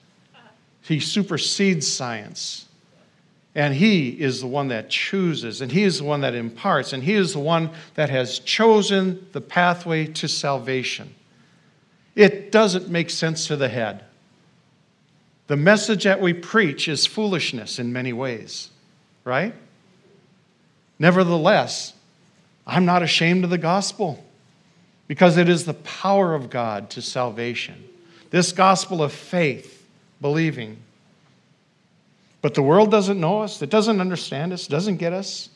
he 0.81 0.99
supersedes 0.99 1.91
science. 1.91 2.65
And 3.55 3.75
he 3.75 4.09
is 4.09 4.41
the 4.41 4.47
one 4.47 4.69
that 4.69 4.89
chooses, 4.89 5.61
and 5.61 5.71
he 5.71 5.83
is 5.83 5.99
the 5.99 6.05
one 6.05 6.21
that 6.21 6.33
imparts, 6.33 6.91
and 6.91 7.03
he 7.03 7.13
is 7.13 7.33
the 7.33 7.39
one 7.39 7.69
that 7.93 8.09
has 8.09 8.39
chosen 8.39 9.27
the 9.31 9.41
pathway 9.41 10.07
to 10.07 10.27
salvation. 10.27 11.13
It 12.15 12.51
doesn't 12.51 12.89
make 12.89 13.11
sense 13.11 13.45
to 13.47 13.55
the 13.55 13.69
head. 13.69 14.05
The 15.47 15.57
message 15.57 16.05
that 16.05 16.21
we 16.21 16.33
preach 16.33 16.87
is 16.87 17.05
foolishness 17.05 17.79
in 17.79 17.91
many 17.93 18.13
ways 18.13 18.69
right? 19.23 19.53
Nevertheless, 20.99 21.93
I'm 22.65 22.85
not 22.85 23.03
ashamed 23.03 23.43
of 23.43 23.49
the 23.49 23.57
gospel 23.57 24.23
because 25.07 25.37
it 25.37 25.49
is 25.49 25.65
the 25.65 25.73
power 25.73 26.33
of 26.33 26.49
God 26.49 26.89
to 26.91 27.01
salvation. 27.01 27.83
This 28.29 28.51
gospel 28.51 29.03
of 29.03 29.11
faith, 29.11 29.85
believing. 30.21 30.77
But 32.41 32.53
the 32.53 32.63
world 32.63 32.91
doesn't 32.91 33.19
know 33.19 33.41
us, 33.41 33.61
it 33.61 33.69
doesn't 33.69 34.01
understand 34.01 34.53
us, 34.53 34.67
doesn't 34.67 34.97
get 34.97 35.13
us. 35.13 35.49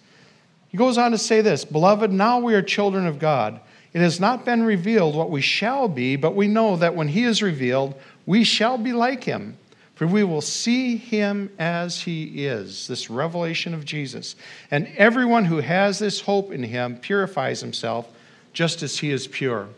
He 0.70 0.78
goes 0.78 0.98
on 0.98 1.12
to 1.12 1.18
say 1.18 1.42
this 1.42 1.66
Beloved, 1.66 2.12
now 2.12 2.40
we 2.40 2.54
are 2.54 2.62
children 2.62 3.08
of 3.08 3.20
God. 3.20 3.60
It 3.94 4.02
has 4.02 4.20
not 4.20 4.46
been 4.46 4.64
revealed 4.64 5.16
what 5.16 5.32
we 5.32 5.42
shall 5.42 5.88
be, 5.88 6.18
but 6.18 6.36
we 6.36 6.48
know 6.48 6.76
that 6.76 6.94
when 6.94 7.08
He 7.08 7.24
is 7.24 7.42
revealed, 7.42 7.96
we 8.26 8.44
shall 8.44 8.78
be 8.78 8.94
like 8.94 9.24
Him 9.24 9.58
for 9.98 10.06
we 10.06 10.24
will 10.24 10.42
see 10.42 10.96
him 10.96 11.50
as 11.58 12.02
he 12.02 12.46
is, 12.46 12.88
this 12.88 13.10
revelation 13.10 13.74
of 13.74 13.84
Jesus. 13.84 14.36
And 14.70 14.88
everyone 14.96 15.46
who 15.46 15.58
has 15.58 15.98
this 15.98 16.22
hope 16.22 16.52
in 16.52 16.62
him 16.62 16.98
purifies 16.98 17.62
himself 17.62 18.08
just 18.54 18.84
as 18.84 19.00
he 19.00 19.10
is 19.10 19.26
pure. 19.26 19.70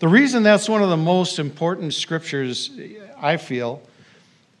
The 0.00 0.08
reason 0.08 0.42
that's 0.42 0.68
one 0.68 0.82
of 0.82 0.90
the 0.90 0.98
most 0.98 1.38
important 1.38 1.94
scriptures, 1.94 2.70
I 3.18 3.38
feel, 3.38 3.80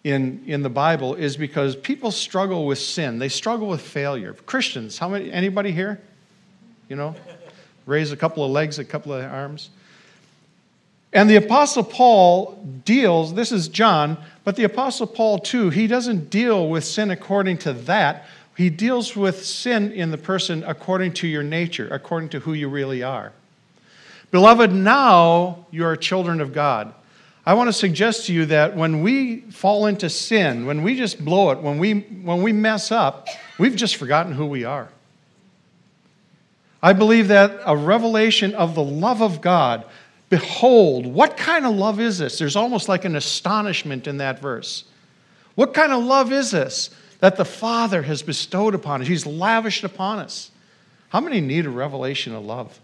in, 0.04 0.42
in 0.46 0.62
the 0.62 0.70
Bible 0.70 1.14
is 1.14 1.36
because 1.36 1.76
people 1.76 2.10
struggle 2.10 2.64
with 2.64 2.78
sin. 2.78 3.18
They 3.18 3.28
struggle 3.28 3.68
with 3.68 3.82
failure. 3.82 4.32
Christians, 4.46 4.98
how 4.98 5.10
many, 5.10 5.30
anybody 5.30 5.70
here? 5.70 6.00
You 6.88 6.96
know? 6.96 7.14
Raise 7.84 8.10
a 8.10 8.16
couple 8.16 8.42
of 8.42 8.50
legs, 8.50 8.78
a 8.78 8.86
couple 8.86 9.12
of 9.12 9.22
arms. 9.22 9.68
And 11.12 11.28
the 11.28 11.36
Apostle 11.36 11.84
Paul 11.84 12.62
deals, 12.84 13.34
this 13.34 13.50
is 13.50 13.68
John, 13.68 14.18
but 14.44 14.56
the 14.56 14.64
Apostle 14.64 15.06
Paul 15.06 15.38
too, 15.38 15.70
he 15.70 15.86
doesn't 15.86 16.30
deal 16.30 16.68
with 16.68 16.84
sin 16.84 17.10
according 17.10 17.58
to 17.58 17.72
that. 17.72 18.26
He 18.56 18.70
deals 18.70 19.16
with 19.16 19.44
sin 19.44 19.92
in 19.92 20.10
the 20.10 20.18
person 20.18 20.64
according 20.64 21.14
to 21.14 21.28
your 21.28 21.42
nature, 21.42 21.88
according 21.90 22.30
to 22.30 22.40
who 22.40 22.52
you 22.52 22.68
really 22.68 23.02
are. 23.02 23.32
Beloved, 24.30 24.72
now 24.72 25.66
you 25.70 25.84
are 25.84 25.96
children 25.96 26.40
of 26.40 26.52
God. 26.52 26.92
I 27.46 27.54
want 27.54 27.68
to 27.68 27.72
suggest 27.72 28.26
to 28.26 28.34
you 28.34 28.44
that 28.46 28.76
when 28.76 29.00
we 29.00 29.40
fall 29.50 29.86
into 29.86 30.10
sin, 30.10 30.66
when 30.66 30.82
we 30.82 30.96
just 30.96 31.24
blow 31.24 31.50
it, 31.50 31.60
when 31.60 31.78
we, 31.78 32.00
when 32.00 32.42
we 32.42 32.52
mess 32.52 32.92
up, 32.92 33.26
we've 33.58 33.76
just 33.76 33.96
forgotten 33.96 34.32
who 34.32 34.44
we 34.44 34.64
are. 34.64 34.90
I 36.82 36.92
believe 36.92 37.28
that 37.28 37.58
a 37.64 37.74
revelation 37.74 38.54
of 38.54 38.74
the 38.74 38.82
love 38.82 39.22
of 39.22 39.40
God, 39.40 39.86
Behold, 40.30 41.06
what 41.06 41.36
kind 41.36 41.64
of 41.64 41.74
love 41.74 42.00
is 42.00 42.18
this? 42.18 42.38
There's 42.38 42.56
almost 42.56 42.88
like 42.88 43.04
an 43.04 43.16
astonishment 43.16 44.06
in 44.06 44.18
that 44.18 44.40
verse. 44.40 44.84
What 45.54 45.74
kind 45.74 45.92
of 45.92 46.04
love 46.04 46.32
is 46.32 46.50
this 46.50 46.90
that 47.20 47.36
the 47.36 47.44
Father 47.44 48.02
has 48.02 48.22
bestowed 48.22 48.74
upon 48.74 49.00
us? 49.00 49.08
He's 49.08 49.26
lavished 49.26 49.84
upon 49.84 50.18
us. 50.18 50.50
How 51.08 51.20
many 51.20 51.40
need 51.40 51.66
a 51.66 51.70
revelation 51.70 52.34
of 52.34 52.44
love? 52.44 52.78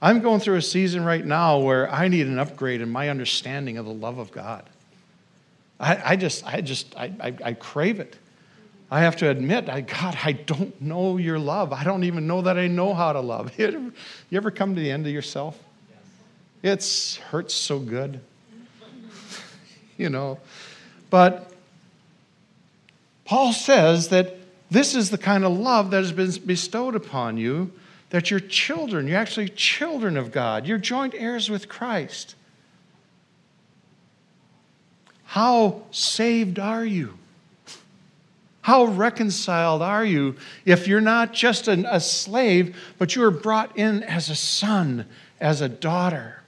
I'm 0.00 0.20
going 0.20 0.40
through 0.40 0.56
a 0.56 0.62
season 0.62 1.04
right 1.04 1.24
now 1.24 1.58
where 1.58 1.90
I 1.90 2.08
need 2.08 2.26
an 2.26 2.38
upgrade 2.38 2.80
in 2.80 2.90
my 2.90 3.08
understanding 3.08 3.78
of 3.78 3.86
the 3.86 3.92
love 3.92 4.18
of 4.18 4.30
God. 4.30 4.68
I, 5.80 6.12
I 6.12 6.16
just, 6.16 6.46
I 6.46 6.60
just, 6.60 6.94
I, 6.96 7.12
I, 7.20 7.34
I 7.44 7.52
crave 7.54 8.00
it. 8.00 8.16
I 8.90 9.00
have 9.00 9.16
to 9.16 9.28
admit, 9.28 9.68
I, 9.68 9.80
God, 9.80 10.16
I 10.22 10.32
don't 10.32 10.78
know 10.80 11.16
your 11.16 11.38
love. 11.38 11.72
I 11.72 11.84
don't 11.84 12.04
even 12.04 12.26
know 12.26 12.42
that 12.42 12.58
I 12.58 12.68
know 12.68 12.94
how 12.94 13.12
to 13.12 13.20
love. 13.20 13.52
You 13.58 13.92
ever 14.32 14.50
come 14.50 14.74
to 14.74 14.80
the 14.80 14.90
end 14.90 15.06
of 15.06 15.12
yourself? 15.12 15.58
It 16.64 17.20
hurts 17.28 17.52
so 17.52 17.78
good. 17.78 18.20
you 19.98 20.08
know. 20.08 20.38
But 21.10 21.52
Paul 23.26 23.52
says 23.52 24.08
that 24.08 24.38
this 24.70 24.94
is 24.94 25.10
the 25.10 25.18
kind 25.18 25.44
of 25.44 25.52
love 25.52 25.90
that 25.90 25.98
has 25.98 26.12
been 26.12 26.32
bestowed 26.46 26.94
upon 26.94 27.36
you, 27.36 27.70
that 28.08 28.30
you're 28.30 28.40
children. 28.40 29.06
You're 29.06 29.18
actually 29.18 29.50
children 29.50 30.16
of 30.16 30.32
God. 30.32 30.66
You're 30.66 30.78
joint 30.78 31.14
heirs 31.14 31.50
with 31.50 31.68
Christ. 31.68 32.34
How 35.24 35.82
saved 35.90 36.58
are 36.58 36.84
you? 36.84 37.18
How 38.62 38.86
reconciled 38.86 39.82
are 39.82 40.04
you 40.04 40.36
if 40.64 40.88
you're 40.88 41.02
not 41.02 41.34
just 41.34 41.68
an, 41.68 41.84
a 41.84 42.00
slave, 42.00 42.74
but 42.96 43.14
you 43.14 43.22
are 43.24 43.30
brought 43.30 43.76
in 43.76 44.02
as 44.02 44.30
a 44.30 44.34
son, 44.34 45.04
as 45.38 45.60
a 45.60 45.68
daughter? 45.68 46.40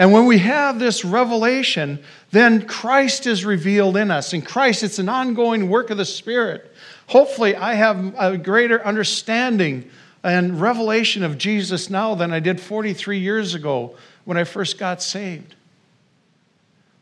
And 0.00 0.12
when 0.12 0.24
we 0.24 0.38
have 0.38 0.78
this 0.78 1.04
revelation, 1.04 2.02
then 2.30 2.66
Christ 2.66 3.26
is 3.26 3.44
revealed 3.44 3.98
in 3.98 4.10
us. 4.10 4.32
In 4.32 4.40
Christ, 4.40 4.82
it's 4.82 4.98
an 4.98 5.10
ongoing 5.10 5.68
work 5.68 5.90
of 5.90 5.98
the 5.98 6.06
Spirit. 6.06 6.74
Hopefully, 7.08 7.54
I 7.54 7.74
have 7.74 8.14
a 8.18 8.38
greater 8.38 8.82
understanding 8.82 9.90
and 10.22 10.58
revelation 10.58 11.22
of 11.22 11.36
Jesus 11.36 11.90
now 11.90 12.14
than 12.14 12.32
I 12.32 12.40
did 12.40 12.62
43 12.62 13.18
years 13.18 13.54
ago 13.54 13.94
when 14.24 14.38
I 14.38 14.44
first 14.44 14.78
got 14.78 15.02
saved. 15.02 15.54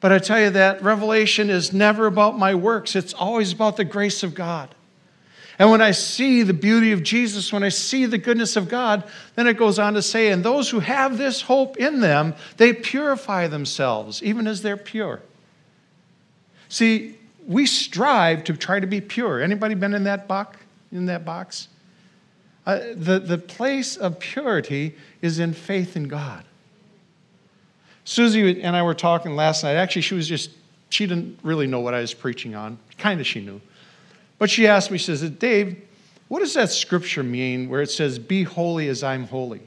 But 0.01 0.11
I 0.11 0.19
tell 0.19 0.41
you 0.41 0.51
that 0.51 0.83
revelation 0.83 1.51
is 1.51 1.73
never 1.73 2.07
about 2.07 2.37
my 2.37 2.57
works, 2.57 2.97
it's 2.97 3.15
always 3.15 3.53
about 3.53 3.77
the 3.77 3.85
grace 3.85 4.25
of 4.25 4.35
God. 4.35 4.75
And 5.59 5.71
when 5.73 5.83
I 5.83 5.91
see 5.91 6.45
the 6.45 6.55
beauty 6.55 6.93
of 6.93 7.03
Jesus, 7.03 7.53
when 7.53 7.65
I 7.65 7.69
see 7.69 8.07
the 8.07 8.19
goodness 8.19 8.55
of 8.55 8.69
God, 8.69 9.03
then 9.35 9.49
it 9.49 9.55
goes 9.55 9.79
on 9.79 9.95
to 9.95 10.03
say, 10.03 10.31
and 10.31 10.45
those 10.45 10.71
who 10.71 10.79
have 10.79 11.19
this 11.19 11.43
hope 11.43 11.77
in 11.79 12.01
them, 12.01 12.35
they 12.59 12.73
purify 12.73 13.49
themselves, 13.49 14.23
even 14.23 14.47
as 14.47 14.63
they're 14.63 14.77
pure. 14.77 15.21
See, 16.69 17.17
we 17.47 17.67
strive 17.67 18.45
to 18.45 18.57
try 18.57 18.79
to 18.79 18.87
be 18.87 19.01
pure. 19.01 19.41
Anybody 19.41 19.75
been 19.75 19.95
in 19.95 20.05
that 20.05 20.29
box? 20.29 20.59
In 20.93 21.07
that 21.07 21.25
box? 21.25 21.69
Uh, 22.65 22.81
the, 22.95 23.19
the 23.19 23.39
place 23.39 23.97
of 23.97 24.21
purity 24.21 24.95
is 25.23 25.39
in 25.39 25.55
faith 25.55 25.97
in 25.97 26.07
God. 26.07 26.45
Susie 28.05 28.63
and 28.63 28.77
I 28.77 28.83
were 28.83 28.95
talking 28.95 29.35
last 29.35 29.65
night. 29.65 29.75
Actually, 29.75 30.03
she 30.03 30.15
was 30.15 30.29
just, 30.29 30.51
she 30.89 31.07
didn't 31.07 31.39
really 31.43 31.67
know 31.67 31.81
what 31.81 31.95
I 31.95 32.01
was 32.01 32.15
preaching 32.15 32.55
on. 32.55 32.79
Kind 32.97 33.21
of 33.21 33.27
she 33.27 33.41
knew. 33.41 33.61
But 34.39 34.51
she 34.51 34.67
asked 34.67 34.91
me, 34.91 34.99
she 34.99 35.17
says, 35.17 35.29
Dave, 35.31 35.83
what 36.29 36.41
does 36.41 36.55
that 36.55 36.71
scripture 36.71 37.23
mean 37.23 37.69
where 37.69 37.83
it 37.83 37.91
says, 37.91 38.19
Be 38.19 38.43
holy 38.45 38.89
as 38.89 39.03
I'm 39.03 39.25
holy? 39.25 39.63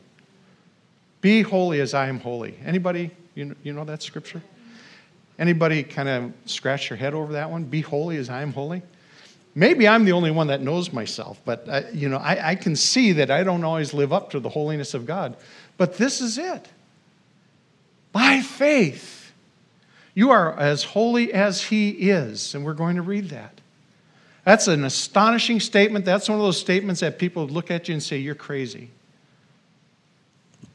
Be 1.19 1.41
holy 1.41 1.81
as 1.81 1.93
I 1.93 2.07
am 2.07 2.19
holy. 2.19 2.57
Anybody, 2.65 3.11
you 3.35 3.45
know, 3.45 3.55
you 3.63 3.73
know 3.73 3.83
that 3.85 4.01
scripture? 4.01 4.41
Anybody 5.37 5.83
kind 5.83 6.09
of 6.09 6.33
scratch 6.45 6.89
your 6.89 6.97
head 6.97 7.13
over 7.13 7.33
that 7.33 7.49
one? 7.49 7.63
Be 7.63 7.81
holy 7.81 8.17
as 8.17 8.29
I 8.29 8.41
am 8.41 8.53
holy? 8.53 8.81
Maybe 9.53 9.87
I'm 9.87 10.05
the 10.05 10.13
only 10.13 10.31
one 10.31 10.47
that 10.47 10.61
knows 10.61 10.93
myself, 10.93 11.41
but 11.43 11.67
I, 11.67 11.89
you 11.89 12.07
know, 12.07 12.17
I, 12.17 12.51
I 12.51 12.55
can 12.55 12.75
see 12.75 13.11
that 13.13 13.29
I 13.29 13.43
don't 13.43 13.63
always 13.63 13.93
live 13.93 14.13
up 14.13 14.31
to 14.31 14.39
the 14.39 14.49
holiness 14.49 14.93
of 14.93 15.05
God. 15.05 15.35
But 15.77 15.97
this 15.97 16.21
is 16.21 16.37
it. 16.37 16.69
By 18.11 18.41
faith, 18.41 19.31
you 20.13 20.31
are 20.31 20.57
as 20.57 20.83
holy 20.83 21.33
as 21.33 21.63
He 21.63 21.89
is. 21.89 22.55
And 22.55 22.63
we're 22.63 22.73
going 22.73 22.95
to 22.95 23.01
read 23.01 23.29
that. 23.29 23.59
That's 24.43 24.67
an 24.67 24.83
astonishing 24.83 25.59
statement. 25.59 26.05
That's 26.05 26.27
one 26.27 26.37
of 26.37 26.43
those 26.43 26.59
statements 26.59 27.01
that 27.01 27.19
people 27.19 27.47
look 27.47 27.69
at 27.69 27.87
you 27.87 27.93
and 27.93 28.01
say, 28.01 28.17
You're 28.17 28.35
crazy. 28.35 28.89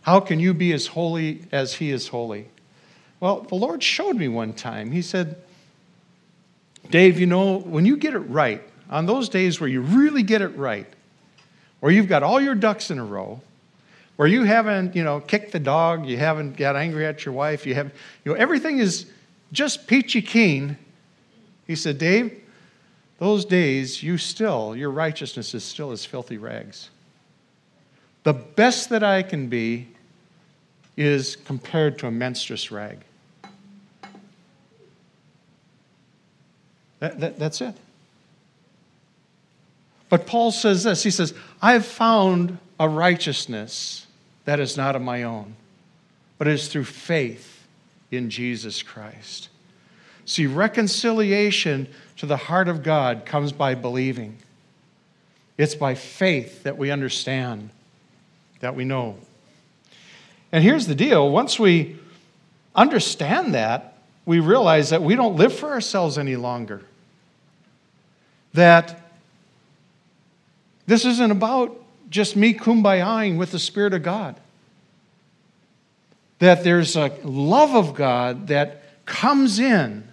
How 0.02 0.20
can 0.20 0.38
you 0.38 0.54
be 0.54 0.73
as 0.73 0.87
holy 0.87 1.42
as 1.50 1.75
He 1.75 1.90
is 1.90 2.08
holy? 2.08 2.46
Well, 3.18 3.40
the 3.40 3.56
Lord 3.56 3.82
showed 3.82 4.16
me 4.16 4.28
one 4.28 4.52
time. 4.52 4.92
He 4.92 5.02
said, 5.02 5.37
Dave, 6.90 7.18
you 7.18 7.26
know, 7.26 7.58
when 7.58 7.85
you 7.85 7.96
get 7.96 8.14
it 8.14 8.20
right, 8.20 8.62
on 8.88 9.06
those 9.06 9.28
days 9.28 9.61
where 9.61 9.68
you 9.68 9.80
really 9.80 10.23
get 10.23 10.42
it 10.42 10.56
right, 10.56 10.87
where 11.80 11.90
you've 11.90 12.08
got 12.08 12.23
all 12.23 12.40
your 12.40 12.54
ducks 12.54 12.90
in 12.90 12.99
a 12.99 13.04
row, 13.04 13.40
where 14.14 14.28
you 14.28 14.44
haven't, 14.44 14.94
you 14.94 15.02
know, 15.02 15.20
kicked 15.20 15.52
the 15.52 15.58
dog, 15.58 16.06
you 16.06 16.16
haven't 16.16 16.56
got 16.56 16.76
angry 16.76 17.04
at 17.04 17.25
your 17.25 17.35
wife, 17.35 17.66
you 17.66 17.75
have, 17.75 17.92
you 18.25 18.32
know, 18.32 18.38
everything 18.38 18.78
is 18.78 19.06
just 19.52 19.87
peachy 19.87 20.23
keen. 20.23 20.76
He 21.66 21.75
said, 21.75 21.99
Dave, 21.99 22.40
those 23.18 23.44
days 23.44 24.02
you 24.02 24.18
still, 24.18 24.76
your 24.76 24.90
righteousness 24.90 25.54
is 25.54 25.64
still 25.64 25.90
as 25.90 26.04
filthy 26.04 26.38
rags. 26.38 26.90
The 28.25 28.35
best 28.35 28.90
that 28.90 29.02
I 29.02 29.23
can 29.23 29.49
be 29.49 29.88
is 30.96 31.37
compared 31.37 31.99
to 32.00 32.06
a 32.06 32.11
menstruous 32.11 32.70
rag. 32.70 32.99
That, 36.99 37.20
that, 37.20 37.38
that's 37.38 37.61
it. 37.61 37.75
But 40.08 40.26
Paul 40.26 40.50
says 40.50 40.85
this 40.85 41.02
He 41.02 41.11
says, 41.11 41.35
I 41.61 41.73
have 41.73 41.87
found 41.87 42.58
a 42.78 42.88
righteousness 42.88 44.06
that 44.44 44.61
is 44.61 44.76
not 44.76 44.96
of 44.96 45.02
my 45.02 45.23
own, 45.23 45.56
but 46.38 46.49
is 46.49 46.68
through 46.68 46.85
faith 46.85 47.66
in 48.11 48.30
Jesus 48.30 48.82
Christ. 48.82 49.49
See, 50.25 50.46
reconciliation 50.46 51.88
to 52.16 52.26
the 52.26 52.37
heart 52.37 52.68
of 52.68 52.82
God 52.82 53.25
comes 53.26 53.52
by 53.52 53.75
believing. 53.75 54.38
It's 55.58 55.75
by 55.75 55.94
faith 55.94 56.62
that 56.64 56.76
we 56.76 56.90
understand, 56.90 57.70
that 58.61 58.75
we 58.75 58.85
know. 58.85 59.16
And 60.52 60.62
here's 60.62 60.87
the 60.87 60.94
deal 60.94 61.30
once 61.30 61.58
we 61.58 61.96
understand 62.75 63.54
that, 63.54 63.99
we 64.25 64.40
realize 64.40 64.90
that 64.90 65.02
we 65.02 65.14
don't 65.14 65.37
live 65.37 65.52
for 65.52 65.70
ourselves 65.70 66.18
any 66.18 66.37
longer. 66.37 66.82
That 68.54 69.00
this 70.86 71.04
isn't 71.04 71.30
about 71.30 71.80
just 72.10 72.36
me 72.36 72.54
kumbayaing 72.54 73.36
with 73.36 73.50
the 73.50 73.58
Spirit 73.58 73.93
of 73.95 74.02
God. 74.02 74.36
That 76.38 76.64
there's 76.64 76.97
a 76.97 77.08
love 77.23 77.75
of 77.75 77.95
God 77.95 78.49
that 78.49 78.82
comes 79.06 79.58
in 79.58 80.05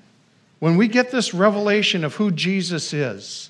when 0.63 0.78
we 0.78 0.88
get 0.88 1.12
this 1.12 1.34
revelation 1.34 2.06
of 2.06 2.15
who 2.15 2.32
Jesus 2.32 2.93
is, 2.93 3.49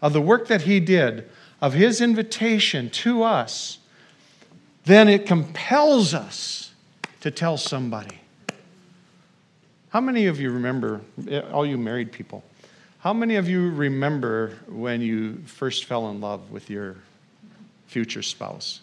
of 0.00 0.12
the 0.12 0.20
work 0.20 0.46
that 0.46 0.62
He 0.62 0.78
did, 0.78 1.28
of 1.60 1.72
His 1.72 2.00
invitation 2.00 2.90
to 2.90 3.24
us, 3.24 3.78
then 4.84 5.08
it 5.08 5.26
compels 5.26 6.14
us 6.14 6.72
to 7.22 7.32
tell 7.32 7.56
somebody. 7.56 8.20
How 9.88 10.00
many 10.00 10.26
of 10.26 10.38
you 10.38 10.52
remember, 10.52 11.00
eh, 11.28 11.40
all 11.40 11.66
you 11.66 11.76
married 11.76 12.12
people, 12.12 12.44
how 13.00 13.12
many 13.12 13.34
of 13.34 13.48
you 13.48 13.70
remember 13.70 14.56
when 14.68 15.00
you 15.00 15.38
first 15.46 15.86
fell 15.86 16.08
in 16.10 16.20
love 16.20 16.52
with 16.52 16.70
your 16.70 16.94
future 17.88 18.22
spouse? 18.22 18.80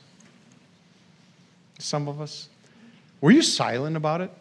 Some 1.79 2.09
of 2.09 2.19
us. 2.19 2.49
Were 3.21 3.31
you 3.31 3.41
silent 3.41 3.95
about 3.95 4.19
it? 4.19 4.31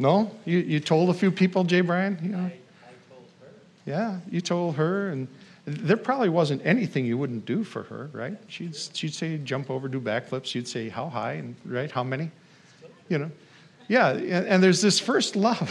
No? 0.00 0.30
You, 0.46 0.58
you 0.60 0.80
told 0.80 1.10
a 1.10 1.14
few 1.14 1.30
people, 1.30 1.62
Jay 1.62 1.82
Bryan? 1.82 2.18
You 2.22 2.28
know? 2.30 2.38
I, 2.38 2.42
I 2.42 2.92
told 3.10 3.26
her. 3.42 3.48
Yeah, 3.84 4.20
you 4.30 4.40
told 4.40 4.76
her, 4.76 5.10
and 5.10 5.28
there 5.66 5.98
probably 5.98 6.30
wasn't 6.30 6.64
anything 6.64 7.04
you 7.04 7.18
wouldn't 7.18 7.44
do 7.44 7.62
for 7.62 7.82
her, 7.82 8.08
right? 8.14 8.38
She'd, 8.48 8.74
she'd 8.74 9.12
say, 9.12 9.36
jump 9.36 9.68
over, 9.70 9.88
do 9.88 10.00
backflips. 10.00 10.54
You'd 10.54 10.66
say, 10.66 10.88
how 10.88 11.10
high, 11.10 11.32
and 11.32 11.54
right, 11.66 11.90
how 11.90 12.02
many? 12.02 12.30
You 13.10 13.18
know. 13.18 13.30
Yeah, 13.88 14.12
and 14.12 14.62
there's 14.62 14.80
this 14.80 14.98
first 14.98 15.36
love. 15.36 15.70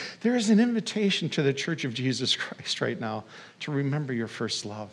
there 0.20 0.36
is 0.36 0.48
an 0.50 0.60
invitation 0.60 1.28
to 1.30 1.42
the 1.42 1.52
Church 1.52 1.84
of 1.84 1.92
Jesus 1.92 2.36
Christ 2.36 2.80
right 2.80 3.00
now 3.00 3.24
to 3.60 3.72
remember 3.72 4.12
your 4.12 4.28
first 4.28 4.64
love. 4.64 4.90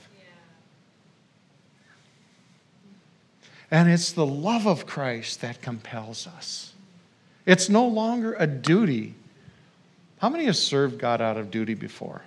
And 3.70 3.88
it's 3.88 4.14
the 4.14 4.26
love 4.26 4.66
of 4.66 4.88
Christ 4.88 5.42
that 5.42 5.62
compels 5.62 6.26
us. 6.26 6.74
It's 7.48 7.70
no 7.70 7.88
longer 7.88 8.36
a 8.38 8.46
duty. 8.46 9.16
How 10.20 10.30
many 10.30 10.46
have 10.46 10.58
served 10.58 11.00
God 11.00 11.22
out 11.22 11.38
of 11.38 11.50
duty 11.50 11.74
before? 11.74 12.22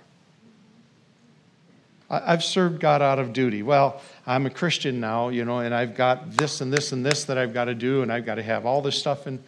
I've 2.09 2.43
served 2.43 2.81
God 2.81 3.01
out 3.01 3.19
of 3.19 3.31
duty. 3.31 3.63
Well, 3.63 4.01
I'm 4.27 4.45
a 4.45 4.49
Christian 4.49 4.99
now, 4.99 5.29
you 5.29 5.45
know, 5.45 5.59
and 5.59 5.73
I've 5.73 5.95
got 5.95 6.31
this 6.31 6.59
and 6.59 6.73
this 6.73 6.91
and 6.91 7.05
this 7.05 7.23
that 7.25 7.37
I've 7.37 7.53
got 7.53 7.65
to 7.65 7.75
do, 7.75 8.01
and 8.01 8.11
I've 8.11 8.25
got 8.25 8.35
to 8.35 8.43
have 8.43 8.65
all 8.65 8.81
this 8.81 8.97
stuff. 8.97 9.27
And 9.27 9.41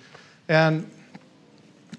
and 0.48 0.90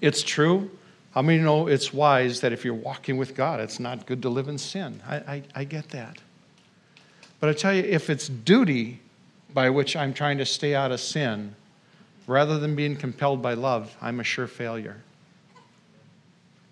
it's 0.01 0.23
true. 0.23 0.71
How 1.13 1.21
many 1.21 1.41
know 1.41 1.67
it's 1.67 1.93
wise 1.93 2.41
that 2.41 2.51
if 2.51 2.65
you're 2.65 2.73
walking 2.73 3.17
with 3.17 3.35
God, 3.35 3.59
it's 3.59 3.79
not 3.79 4.05
good 4.05 4.21
to 4.23 4.29
live 4.29 4.47
in 4.47 4.57
sin? 4.57 5.01
I, 5.07 5.15
I, 5.15 5.43
I 5.53 5.63
get 5.65 5.89
that. 5.89 6.17
But 7.39 7.49
I 7.49 7.53
tell 7.53 7.73
you, 7.73 7.83
if 7.83 8.09
it's 8.09 8.27
duty 8.27 8.99
by 9.53 9.69
which 9.69 9.95
I'm 9.95 10.13
trying 10.13 10.37
to 10.39 10.45
stay 10.45 10.75
out 10.75 10.91
of 10.91 10.99
sin, 10.99 11.55
rather 12.27 12.59
than 12.59 12.75
being 12.75 12.95
compelled 12.95 13.41
by 13.41 13.53
love, 13.53 13.95
I'm 14.01 14.19
a 14.19 14.23
sure 14.23 14.47
failure. 14.47 14.97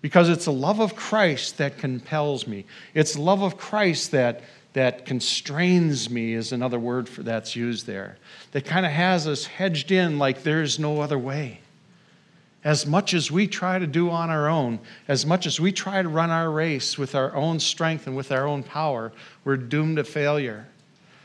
Because 0.00 0.28
it's 0.28 0.44
the 0.44 0.52
love 0.52 0.80
of 0.80 0.96
Christ 0.96 1.58
that 1.58 1.78
compels 1.78 2.46
me. 2.46 2.64
It's 2.92 3.16
love 3.16 3.42
of 3.42 3.56
Christ 3.56 4.10
that, 4.10 4.42
that 4.74 5.06
constrains 5.06 6.10
me, 6.10 6.34
is 6.34 6.52
another 6.52 6.78
word 6.78 7.08
for 7.08 7.22
that's 7.22 7.56
used 7.56 7.86
there. 7.86 8.18
That 8.52 8.64
kind 8.64 8.84
of 8.84 8.92
has 8.92 9.26
us 9.26 9.46
hedged 9.46 9.90
in 9.90 10.18
like 10.18 10.42
there's 10.42 10.78
no 10.78 11.00
other 11.00 11.18
way 11.18 11.60
as 12.64 12.86
much 12.86 13.12
as 13.12 13.30
we 13.30 13.46
try 13.46 13.78
to 13.78 13.86
do 13.86 14.10
on 14.10 14.30
our 14.30 14.48
own, 14.48 14.80
as 15.06 15.26
much 15.26 15.46
as 15.46 15.60
we 15.60 15.70
try 15.70 16.00
to 16.00 16.08
run 16.08 16.30
our 16.30 16.50
race 16.50 16.96
with 16.96 17.14
our 17.14 17.34
own 17.36 17.60
strength 17.60 18.06
and 18.06 18.16
with 18.16 18.32
our 18.32 18.46
own 18.46 18.62
power, 18.62 19.12
we're 19.44 19.58
doomed 19.58 19.98
to 19.98 20.04
failure 20.04 20.66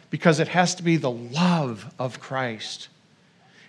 because 0.10 0.40
it 0.40 0.50
has 0.50 0.76
to 0.76 0.84
be 0.84 0.98
the 0.98 1.10
love 1.10 1.94
of 1.98 2.20
Christ. 2.20 2.90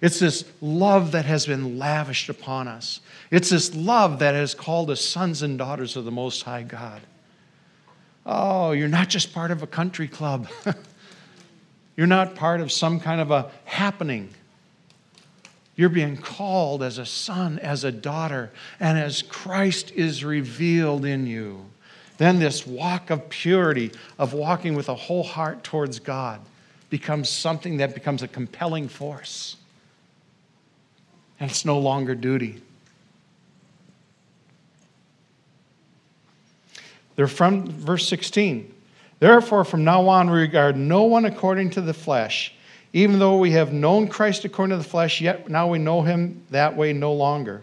It's 0.01 0.19
this 0.19 0.45
love 0.63 1.13
that 1.13 1.27
has 1.27 1.47
been 1.47 1.79
lavished 1.79 2.29
upon 2.29 2.69
us. 2.69 3.01
It's 3.31 3.51
this 3.51 3.75
love 3.75 4.21
that 4.21 4.35
has 4.35 4.55
called 4.55 4.91
us 4.91 5.05
sons 5.05 5.43
and 5.43 5.59
daughters 5.59 5.97
of 5.97 6.05
the 6.05 6.11
Most 6.11 6.43
High 6.43 6.63
God. 6.63 7.03
Oh, 8.25 8.73
you're 8.73 8.89
not 8.89 9.09
just 9.09 9.35
part 9.35 9.51
of 9.51 9.63
a 9.63 9.67
country 9.67 10.09
club. 10.09 10.49
you're 11.97 12.07
not 12.07 12.35
part 12.35 12.61
of 12.61 12.73
some 12.73 13.01
kind 13.01 13.21
of 13.21 13.31
a 13.31 13.51
happening. 13.65 14.31
You're 15.77 15.89
being 15.91 16.17
called 16.17 16.83
as 16.83 16.99
a 16.99 17.07
son, 17.07 17.59
as 17.59 17.85
a 17.85 17.93
daughter, 17.93 18.51
and 18.79 18.99
as 18.99 19.23
Christ 19.23 19.93
is 19.93 20.25
revealed 20.25 21.05
in 21.05 21.27
you. 21.27 21.67
Then 22.19 22.39
this 22.39 22.67
walk 22.67 23.11
of 23.11 23.29
purity, 23.31 23.93
of 24.19 24.35
walking 24.35 24.75
with 24.75 24.89
a 24.91 24.95
whole 24.95 25.23
heart 25.23 25.65
towards 25.65 25.99
God, 25.99 26.41
becomes 26.91 27.31
something 27.31 27.79
that 27.79 27.95
becomes 27.95 28.23
a 28.23 28.29
compelling 28.29 28.89
force. 28.89 29.57
And 31.41 31.51
it's 31.51 31.65
no 31.65 31.79
longer 31.79 32.15
duty. 32.15 32.61
They're 37.17 37.27
from 37.27 37.67
verse 37.71 38.07
16. 38.09 38.75
Therefore, 39.19 39.65
from 39.65 39.85
now 39.85 40.09
on, 40.09 40.31
we 40.31 40.39
regard 40.39 40.77
no 40.77 41.05
one 41.05 41.25
according 41.25 41.71
to 41.71 41.81
the 41.81 41.93
flesh. 41.93 42.55
Even 42.93 43.19
though 43.19 43.39
we 43.39 43.53
have 43.53 43.73
known 43.73 44.09
Christ 44.09 44.45
according 44.45 44.77
to 44.77 44.83
the 44.83 44.89
flesh, 44.89 45.21
yet 45.21 45.49
now 45.49 45.69
we 45.69 45.79
know 45.79 46.03
him 46.03 46.43
that 46.51 46.77
way 46.77 46.93
no 46.93 47.13
longer. 47.13 47.63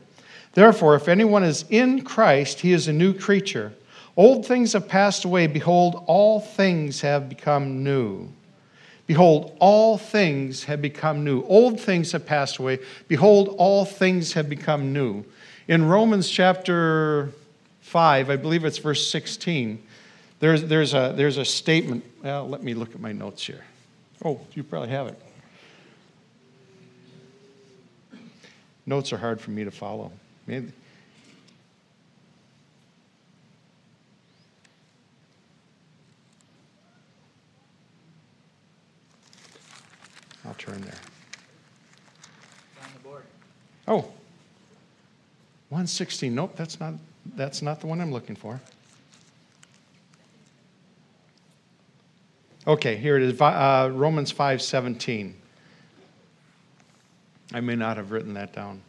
Therefore, 0.53 0.95
if 0.95 1.07
anyone 1.07 1.43
is 1.43 1.65
in 1.69 2.03
Christ, 2.03 2.59
he 2.59 2.71
is 2.71 2.87
a 2.87 2.93
new 2.93 3.13
creature. 3.13 3.73
Old 4.15 4.45
things 4.45 4.73
have 4.73 4.87
passed 4.87 5.25
away. 5.25 5.47
Behold, 5.47 6.03
all 6.07 6.39
things 6.39 7.01
have 7.01 7.29
become 7.29 7.83
new. 7.83 8.29
Behold, 9.07 9.55
all 9.59 9.97
things 9.97 10.65
have 10.65 10.81
become 10.81 11.23
new. 11.23 11.43
Old 11.43 11.79
things 11.79 12.11
have 12.11 12.25
passed 12.25 12.57
away. 12.57 12.79
Behold, 13.07 13.55
all 13.57 13.85
things 13.85 14.33
have 14.33 14.49
become 14.49 14.91
new. 14.91 15.23
In 15.67 15.85
Romans 15.85 16.29
chapter 16.29 17.31
5, 17.81 18.29
I 18.29 18.35
believe 18.35 18.65
it's 18.65 18.77
verse 18.77 19.09
16, 19.09 19.81
there's, 20.39 20.63
there's, 20.65 20.93
a, 20.93 21.13
there's 21.15 21.37
a 21.37 21.45
statement. 21.45 22.03
Well, 22.21 22.47
let 22.47 22.61
me 22.61 22.73
look 22.73 22.93
at 22.93 22.99
my 22.99 23.11
notes 23.11 23.47
here. 23.47 23.63
Oh, 24.23 24.39
you 24.53 24.63
probably 24.63 24.89
have 24.89 25.07
it. 25.07 25.21
Notes 28.85 29.11
are 29.13 29.17
hard 29.17 29.41
for 29.41 29.51
me 29.51 29.63
to 29.63 29.71
follow. 29.71 30.11
Maybe. 30.45 30.71
Turn 40.57 40.81
there. 40.81 40.93
on 42.81 42.89
the 42.93 42.99
board. 42.99 43.23
Oh, 43.87 44.01
116. 45.69 46.33
Nope, 46.33 46.55
that's 46.55 46.79
not, 46.79 46.93
that's 47.35 47.61
not 47.61 47.79
the 47.81 47.87
one 47.87 48.01
I'm 48.01 48.11
looking 48.11 48.35
for. 48.35 48.59
Okay, 52.65 52.97
here 52.97 53.15
it 53.15 53.23
is 53.23 53.39
uh, 53.39 53.89
Romans 53.93 54.31
5 54.31 54.61
17. 54.61 55.35
I 57.53 57.61
may 57.61 57.75
not 57.75 57.95
have 57.95 58.11
written 58.11 58.33
that 58.33 58.51
down. 58.51 58.81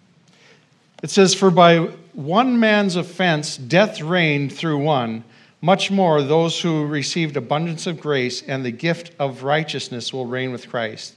It 1.03 1.11
says, 1.11 1.33
For 1.33 1.51
by 1.51 1.79
one 2.13 2.59
man's 2.59 2.97
offense 2.97 3.57
death 3.57 4.01
reigned 4.01 4.53
through 4.53 4.79
one, 4.79 5.23
much 5.61 5.91
more 5.91 6.23
those 6.23 6.61
who 6.61 6.87
received 6.87 7.37
abundance 7.37 7.87
of 7.87 8.01
grace 8.01 8.43
and 8.43 8.65
the 8.65 8.73
gift 8.73 9.13
of 9.19 9.45
righteousness 9.45 10.13
will 10.13 10.27
reign 10.27 10.51
with 10.51 10.69
Christ. 10.69 11.15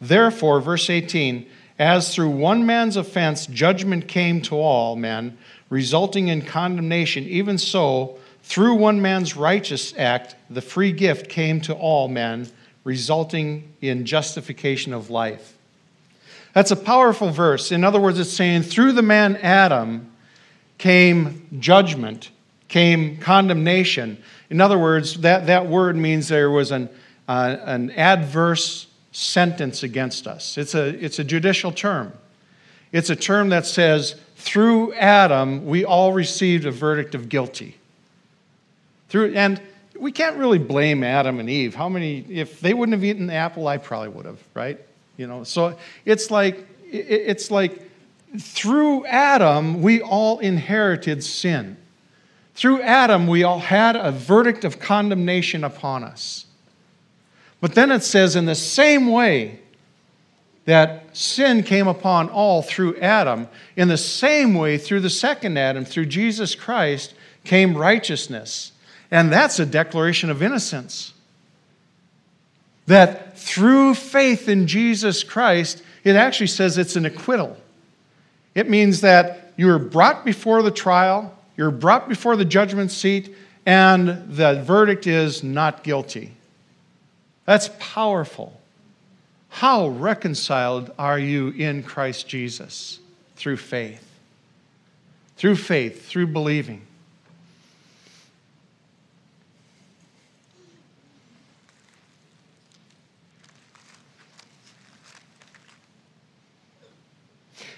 Therefore, 0.00 0.60
verse 0.60 0.88
18, 0.88 1.46
as 1.78 2.14
through 2.14 2.30
one 2.30 2.66
man's 2.66 2.96
offense 2.96 3.46
judgment 3.46 4.06
came 4.08 4.42
to 4.42 4.54
all 4.54 4.96
men, 4.96 5.36
resulting 5.68 6.28
in 6.28 6.42
condemnation, 6.42 7.24
even 7.24 7.58
so, 7.58 8.18
through 8.42 8.74
one 8.74 9.00
man's 9.00 9.36
righteous 9.36 9.94
act, 9.96 10.34
the 10.48 10.60
free 10.60 10.92
gift 10.92 11.28
came 11.28 11.60
to 11.62 11.74
all 11.74 12.08
men, 12.08 12.48
resulting 12.84 13.72
in 13.80 14.04
justification 14.04 14.92
of 14.92 15.10
life. 15.10 15.56
That's 16.52 16.70
a 16.70 16.76
powerful 16.76 17.30
verse. 17.30 17.70
In 17.70 17.84
other 17.84 18.00
words, 18.00 18.18
it's 18.18 18.32
saying 18.32 18.62
through 18.62 18.92
the 18.92 19.02
man 19.02 19.36
Adam 19.36 20.10
came 20.78 21.46
judgment, 21.60 22.30
came 22.68 23.18
condemnation. 23.18 24.20
In 24.48 24.60
other 24.60 24.78
words, 24.78 25.20
that, 25.20 25.46
that 25.46 25.66
word 25.66 25.96
means 25.96 26.28
there 26.28 26.50
was 26.50 26.72
an, 26.72 26.88
uh, 27.28 27.56
an 27.64 27.90
adverse 27.92 28.86
sentence 29.12 29.82
against 29.82 30.26
us. 30.26 30.56
It's 30.56 30.74
a, 30.74 30.86
it's 31.04 31.18
a 31.18 31.24
judicial 31.24 31.72
term. 31.72 32.12
It's 32.92 33.10
a 33.10 33.16
term 33.16 33.50
that 33.50 33.66
says, 33.66 34.16
through 34.36 34.94
Adam, 34.94 35.66
we 35.66 35.84
all 35.84 36.12
received 36.12 36.64
a 36.64 36.70
verdict 36.70 37.14
of 37.14 37.28
guilty. 37.28 37.76
Through, 39.08 39.34
and 39.34 39.60
we 39.98 40.12
can't 40.12 40.36
really 40.36 40.58
blame 40.58 41.04
Adam 41.04 41.40
and 41.40 41.50
Eve. 41.50 41.74
How 41.74 41.88
many, 41.88 42.24
if 42.28 42.60
they 42.60 42.74
wouldn't 42.74 42.94
have 42.94 43.04
eaten 43.04 43.26
the 43.26 43.34
apple, 43.34 43.68
I 43.68 43.76
probably 43.76 44.08
would 44.08 44.26
have, 44.26 44.40
right? 44.54 44.80
You 45.16 45.26
know, 45.26 45.44
so 45.44 45.76
it's 46.06 46.30
like 46.30 46.66
it's 46.90 47.50
like 47.50 47.82
through 48.38 49.04
Adam 49.06 49.82
we 49.82 50.00
all 50.00 50.38
inherited 50.38 51.22
sin. 51.22 51.76
Through 52.54 52.80
Adam 52.82 53.26
we 53.26 53.44
all 53.44 53.58
had 53.58 53.96
a 53.96 54.12
verdict 54.12 54.64
of 54.64 54.80
condemnation 54.80 55.62
upon 55.62 56.04
us. 56.04 56.46
But 57.60 57.74
then 57.74 57.90
it 57.90 58.02
says 58.02 58.36
in 58.36 58.46
the 58.46 58.54
same 58.54 59.10
way 59.10 59.60
that 60.64 61.16
sin 61.16 61.62
came 61.62 61.88
upon 61.88 62.28
all 62.28 62.62
through 62.62 62.96
Adam, 62.98 63.48
in 63.76 63.88
the 63.88 63.96
same 63.96 64.54
way 64.54 64.78
through 64.78 65.00
the 65.00 65.10
second 65.10 65.58
Adam, 65.58 65.84
through 65.84 66.06
Jesus 66.06 66.54
Christ, 66.54 67.14
came 67.44 67.76
righteousness. 67.76 68.72
And 69.10 69.32
that's 69.32 69.58
a 69.58 69.66
declaration 69.66 70.30
of 70.30 70.42
innocence. 70.42 71.14
That 72.86 73.38
through 73.38 73.94
faith 73.94 74.48
in 74.48 74.66
Jesus 74.66 75.24
Christ, 75.24 75.82
it 76.04 76.16
actually 76.16 76.46
says 76.46 76.78
it's 76.78 76.96
an 76.96 77.06
acquittal. 77.06 77.56
It 78.54 78.68
means 78.68 79.00
that 79.00 79.52
you 79.56 79.68
are 79.70 79.78
brought 79.78 80.24
before 80.24 80.62
the 80.62 80.70
trial, 80.70 81.36
you're 81.56 81.70
brought 81.70 82.08
before 82.08 82.36
the 82.36 82.44
judgment 82.44 82.90
seat, 82.90 83.34
and 83.66 84.34
the 84.34 84.62
verdict 84.62 85.06
is 85.06 85.42
not 85.42 85.84
guilty. 85.84 86.34
That's 87.44 87.70
powerful. 87.78 88.60
How 89.48 89.88
reconciled 89.88 90.92
are 90.98 91.18
you 91.18 91.48
in 91.48 91.82
Christ 91.82 92.28
Jesus? 92.28 93.00
Through 93.36 93.56
faith. 93.56 94.06
Through 95.36 95.56
faith, 95.56 96.06
through 96.06 96.28
believing. 96.28 96.82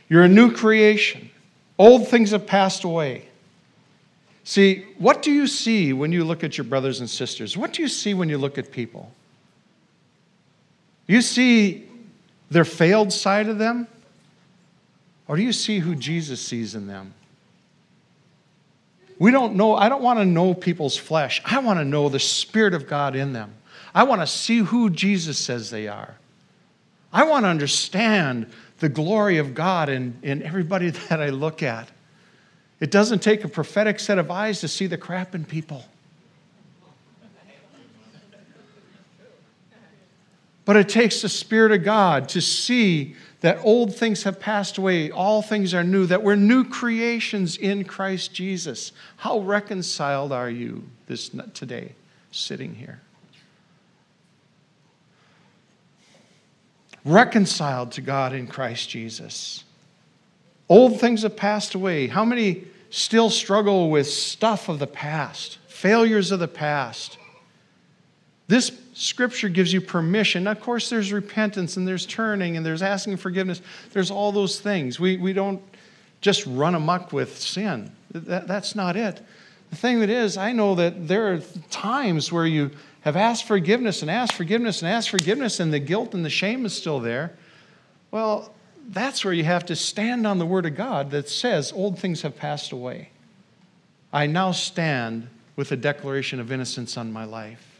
You're 0.08 0.24
a 0.24 0.28
new 0.28 0.52
creation. 0.52 1.30
Old 1.78 2.06
things 2.06 2.32
have 2.32 2.46
passed 2.46 2.84
away. 2.84 3.28
See, 4.44 4.84
what 4.98 5.22
do 5.22 5.30
you 5.30 5.46
see 5.46 5.94
when 5.94 6.12
you 6.12 6.24
look 6.24 6.44
at 6.44 6.58
your 6.58 6.64
brothers 6.64 7.00
and 7.00 7.08
sisters? 7.08 7.56
What 7.56 7.72
do 7.72 7.80
you 7.80 7.88
see 7.88 8.12
when 8.12 8.28
you 8.28 8.36
look 8.36 8.58
at 8.58 8.70
people? 8.72 9.10
Do 11.06 11.14
you 11.14 11.22
see 11.22 11.88
their 12.50 12.64
failed 12.64 13.12
side 13.12 13.48
of 13.48 13.58
them? 13.58 13.86
Or 15.28 15.36
do 15.36 15.42
you 15.42 15.52
see 15.52 15.78
who 15.78 15.94
Jesus 15.94 16.40
sees 16.40 16.74
in 16.74 16.86
them? 16.86 17.14
We 19.18 19.30
don't 19.30 19.54
know, 19.54 19.76
I 19.76 19.88
don't 19.88 20.02
want 20.02 20.18
to 20.18 20.24
know 20.24 20.52
people's 20.52 20.96
flesh. 20.96 21.40
I 21.44 21.58
want 21.60 21.78
to 21.78 21.84
know 21.84 22.08
the 22.08 22.18
Spirit 22.18 22.74
of 22.74 22.88
God 22.88 23.14
in 23.14 23.32
them. 23.32 23.54
I 23.94 24.02
want 24.04 24.20
to 24.20 24.26
see 24.26 24.58
who 24.58 24.90
Jesus 24.90 25.38
says 25.38 25.70
they 25.70 25.86
are. 25.86 26.16
I 27.12 27.24
want 27.24 27.44
to 27.44 27.48
understand 27.48 28.46
the 28.80 28.88
glory 28.88 29.38
of 29.38 29.54
God 29.54 29.88
in, 29.88 30.18
in 30.22 30.42
everybody 30.42 30.90
that 31.08 31.20
I 31.20 31.28
look 31.28 31.62
at. 31.62 31.88
It 32.80 32.90
doesn't 32.90 33.20
take 33.20 33.44
a 33.44 33.48
prophetic 33.48 34.00
set 34.00 34.18
of 34.18 34.30
eyes 34.30 34.60
to 34.60 34.68
see 34.68 34.88
the 34.88 34.98
crap 34.98 35.34
in 35.34 35.44
people. 35.44 35.84
But 40.64 40.76
it 40.76 40.88
takes 40.88 41.22
the 41.22 41.28
Spirit 41.28 41.72
of 41.72 41.84
God 41.84 42.28
to 42.30 42.40
see 42.40 43.16
that 43.40 43.58
old 43.64 43.94
things 43.94 44.22
have 44.22 44.38
passed 44.38 44.78
away, 44.78 45.10
all 45.10 45.42
things 45.42 45.74
are 45.74 45.82
new, 45.82 46.06
that 46.06 46.22
we're 46.22 46.36
new 46.36 46.64
creations 46.64 47.56
in 47.56 47.84
Christ 47.84 48.32
Jesus. 48.32 48.92
How 49.16 49.40
reconciled 49.40 50.30
are 50.30 50.50
you 50.50 50.84
this 51.06 51.30
today, 51.52 51.94
sitting 52.30 52.76
here? 52.76 53.00
reconciled 57.04 57.92
to 57.92 58.00
God 58.00 58.32
in 58.32 58.46
Christ 58.46 58.88
Jesus. 58.88 59.64
Old 60.68 61.00
things 61.00 61.22
have 61.22 61.36
passed 61.36 61.74
away. 61.74 62.06
How 62.06 62.24
many 62.24 62.64
still 62.90 63.30
struggle 63.30 63.90
with 63.90 64.06
stuff 64.06 64.68
of 64.68 64.78
the 64.78 64.86
past, 64.86 65.58
failures 65.66 66.30
of 66.30 66.38
the 66.38 66.48
past? 66.48 67.18
This 68.48 68.70
scripture 68.92 69.48
gives 69.48 69.72
you 69.72 69.80
permission. 69.80 70.44
Now, 70.44 70.52
Of 70.52 70.60
course, 70.60 70.90
there's 70.90 71.12
repentance 71.12 71.76
and 71.76 71.86
there's 71.86 72.06
turning 72.06 72.56
and 72.56 72.64
there's 72.64 72.82
asking 72.82 73.16
forgiveness. 73.16 73.62
There's 73.92 74.10
all 74.10 74.32
those 74.32 74.60
things. 74.60 75.00
We, 75.00 75.16
we 75.16 75.32
don't 75.32 75.62
just 76.20 76.46
run 76.46 76.74
amok 76.74 77.12
with 77.12 77.38
sin. 77.38 77.92
That, 78.12 78.46
that's 78.46 78.74
not 78.74 78.96
it. 78.96 79.20
The 79.70 79.76
thing 79.76 80.00
that 80.00 80.10
is, 80.10 80.36
I 80.36 80.52
know 80.52 80.74
that 80.74 81.08
there 81.08 81.32
are 81.32 81.40
times 81.70 82.30
where 82.30 82.46
you 82.46 82.70
have 83.00 83.16
asked 83.16 83.46
forgiveness 83.46 84.02
and 84.02 84.10
asked 84.10 84.34
forgiveness 84.34 84.82
and 84.82 84.90
asked 84.90 85.10
forgiveness, 85.10 85.60
and 85.60 85.72
the 85.72 85.80
guilt 85.80 86.14
and 86.14 86.24
the 86.24 86.30
shame 86.30 86.66
is 86.66 86.76
still 86.76 87.00
there, 87.00 87.32
well, 88.10 88.54
that's 88.90 89.24
where 89.24 89.32
you 89.32 89.44
have 89.44 89.64
to 89.66 89.76
stand 89.76 90.26
on 90.26 90.38
the 90.38 90.46
Word 90.46 90.66
of 90.66 90.76
God 90.76 91.10
that 91.12 91.28
says, 91.28 91.72
Old 91.72 91.98
things 91.98 92.22
have 92.22 92.36
passed 92.36 92.72
away. 92.72 93.10
I 94.12 94.26
now 94.26 94.52
stand 94.52 95.28
with 95.56 95.72
a 95.72 95.76
declaration 95.76 96.38
of 96.38 96.52
innocence 96.52 96.96
on 96.96 97.12
my 97.12 97.24
life. 97.24 97.71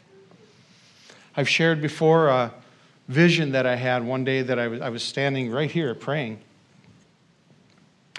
I've 1.37 1.49
shared 1.49 1.81
before 1.81 2.29
a 2.29 2.53
vision 3.09 3.53
that 3.53 3.67
I 3.67 3.77
had 3.77 4.05
one 4.05 4.25
day 4.25 4.43
that 4.43 4.59
I 4.59 4.69
was, 4.69 4.81
I 4.81 4.91
was 4.91 5.03
standing 5.03 5.51
right 5.51 5.71
here 5.71 5.95
praying 5.95 6.39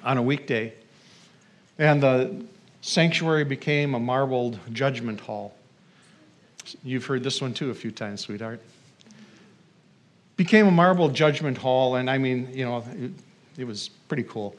on 0.04 0.17
a 0.17 0.21
weekday, 0.21 0.73
and 1.78 2.02
the 2.02 2.43
sanctuary 2.82 3.45
became 3.45 3.93
a 3.93 3.99
marbled 3.99 4.60
judgment 4.71 5.19
hall. 5.19 5.54
You've 6.84 7.06
heard 7.06 7.23
this 7.23 7.41
one 7.41 7.54
too 7.54 7.69
a 7.69 7.73
few 7.73 7.91
times, 7.91 8.21
sweetheart. 8.21 8.62
Became 10.36 10.67
a 10.67 10.71
marble 10.71 11.10
judgment 11.10 11.58
hall, 11.58 11.95
and 11.95 12.10
I 12.10 12.17
mean, 12.17 12.49
you 12.52 12.65
know, 12.65 12.84
it, 12.93 13.12
it 13.58 13.65
was 13.65 13.89
pretty 14.08 14.23
cool. 14.23 14.56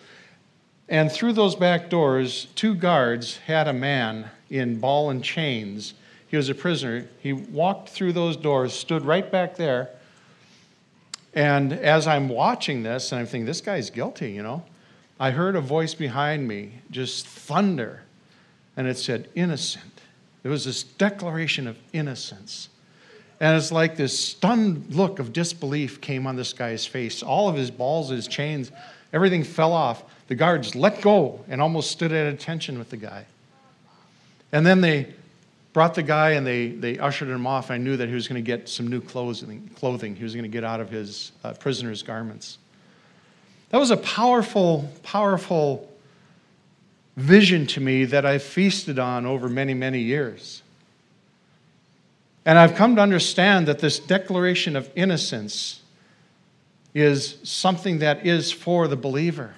And 0.89 1.11
through 1.11 1.33
those 1.33 1.55
back 1.55 1.91
doors, 1.91 2.47
two 2.55 2.75
guards 2.75 3.39
had 3.39 3.69
a 3.69 3.73
man 3.73 4.31
in 4.51 4.79
ball 4.79 5.11
and 5.11 5.25
chains. 5.25 5.95
He 6.29 6.37
was 6.37 6.49
a 6.49 6.55
prisoner. 6.55 7.07
He 7.21 7.33
walked 7.33 7.89
through 7.89 8.13
those 8.13 8.37
doors, 8.37 8.73
stood 8.73 9.05
right 9.05 9.31
back 9.31 9.57
there. 9.57 9.91
And 11.35 11.73
as 11.73 12.07
I'm 12.07 12.29
watching 12.29 12.83
this, 12.83 13.13
and 13.13 13.21
I'm 13.21 13.27
thinking, 13.27 13.47
this 13.47 13.61
guy's 13.61 13.91
guilty, 13.91 14.33
you 14.33 14.43
know, 14.43 14.63
I 15.19 15.31
heard 15.31 15.57
a 15.57 15.61
voice 15.61 15.95
behind 15.95 16.47
me, 16.47 16.81
just 16.91 17.27
thunder. 17.27 18.03
And 18.77 18.87
it 18.87 18.99
said, 18.99 19.29
innocent. 19.35 20.01
There 20.43 20.51
was 20.51 20.65
this 20.65 20.83
declaration 20.83 21.67
of 21.67 21.79
innocence. 21.93 22.69
And 23.41 23.57
it's 23.57 23.73
like 23.73 23.97
this 23.97 24.19
stunned 24.19 24.95
look 24.95 25.19
of 25.19 25.33
disbelief 25.33 26.01
came 26.01 26.27
on 26.27 26.37
this 26.37 26.53
guy's 26.53 26.87
face. 26.87 27.23
All 27.23 27.49
of 27.49 27.57
his 27.57 27.71
balls, 27.71 28.11
his 28.11 28.29
chains, 28.29 28.71
everything 29.13 29.43
fell 29.43 29.73
off. 29.73 30.05
The 30.29 30.35
guards 30.35 30.75
let 30.75 31.01
go 31.03 31.45
and 31.49 31.61
almost 31.61 31.91
stood 31.91 32.13
at 32.13 32.33
attention 32.33 32.79
with 32.79 32.91
the 32.91 32.97
guy. 32.97 33.27
And 34.53 34.65
then 34.65 34.81
they 34.81 35.15
brought 35.75 35.95
the 35.95 36.03
guy 36.03 36.31
and 36.31 36.47
they, 36.47 36.69
they 36.69 36.99
ushered 36.99 37.29
him 37.29 37.47
off. 37.47 37.71
I 37.71 37.77
knew 37.77 37.97
that 37.99 38.09
he 38.09 38.15
was 38.15 38.29
going 38.29 38.43
to 38.43 38.47
get 38.47 38.69
some 38.69 38.87
new 38.87 39.01
clothing. 39.01 39.69
clothing. 39.75 40.15
He 40.17 40.23
was 40.23 40.33
going 40.33 40.45
to 40.45 40.49
get 40.49 40.65
out 40.65 40.81
of 40.81 40.89
his 40.89 41.33
uh, 41.43 41.53
prisoner's 41.55 42.03
garments. 42.03 42.59
That 43.71 43.79
was 43.79 43.91
a 43.91 43.97
powerful, 43.97 44.89
powerful 45.03 45.93
vision 47.17 47.67
to 47.67 47.81
me 47.81 48.05
that 48.07 48.25
I 48.25 48.39
feasted 48.39 49.01
on 49.01 49.27
over 49.27 49.49
many, 49.49 49.75
many 49.75 49.99
years. 49.99 50.63
And 52.47 52.57
I've 52.57 52.77
come 52.77 52.95
to 52.97 53.03
understand 53.03 53.67
that 53.67 53.81
this 53.81 53.99
declaration 53.99 54.77
of 54.77 54.89
innocence 54.95 55.81
is 56.95 57.39
something 57.43 57.99
that 57.99 58.25
is 58.25 58.53
for 58.53 58.87
the 58.87 58.97
believer. 58.97 59.55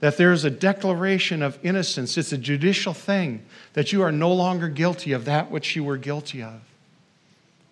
That 0.00 0.16
there 0.16 0.32
is 0.32 0.44
a 0.44 0.50
declaration 0.50 1.42
of 1.42 1.58
innocence. 1.64 2.16
It's 2.16 2.32
a 2.32 2.38
judicial 2.38 2.94
thing 2.94 3.44
that 3.72 3.92
you 3.92 4.02
are 4.02 4.12
no 4.12 4.32
longer 4.32 4.68
guilty 4.68 5.12
of 5.12 5.24
that 5.24 5.50
which 5.50 5.74
you 5.74 5.82
were 5.82 5.96
guilty 5.96 6.42
of 6.42 6.60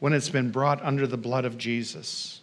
when 0.01 0.13
it's 0.13 0.29
been 0.29 0.51
brought 0.51 0.83
under 0.85 1.07
the 1.07 1.17
blood 1.17 1.45
of 1.45 1.57
Jesus. 1.57 2.41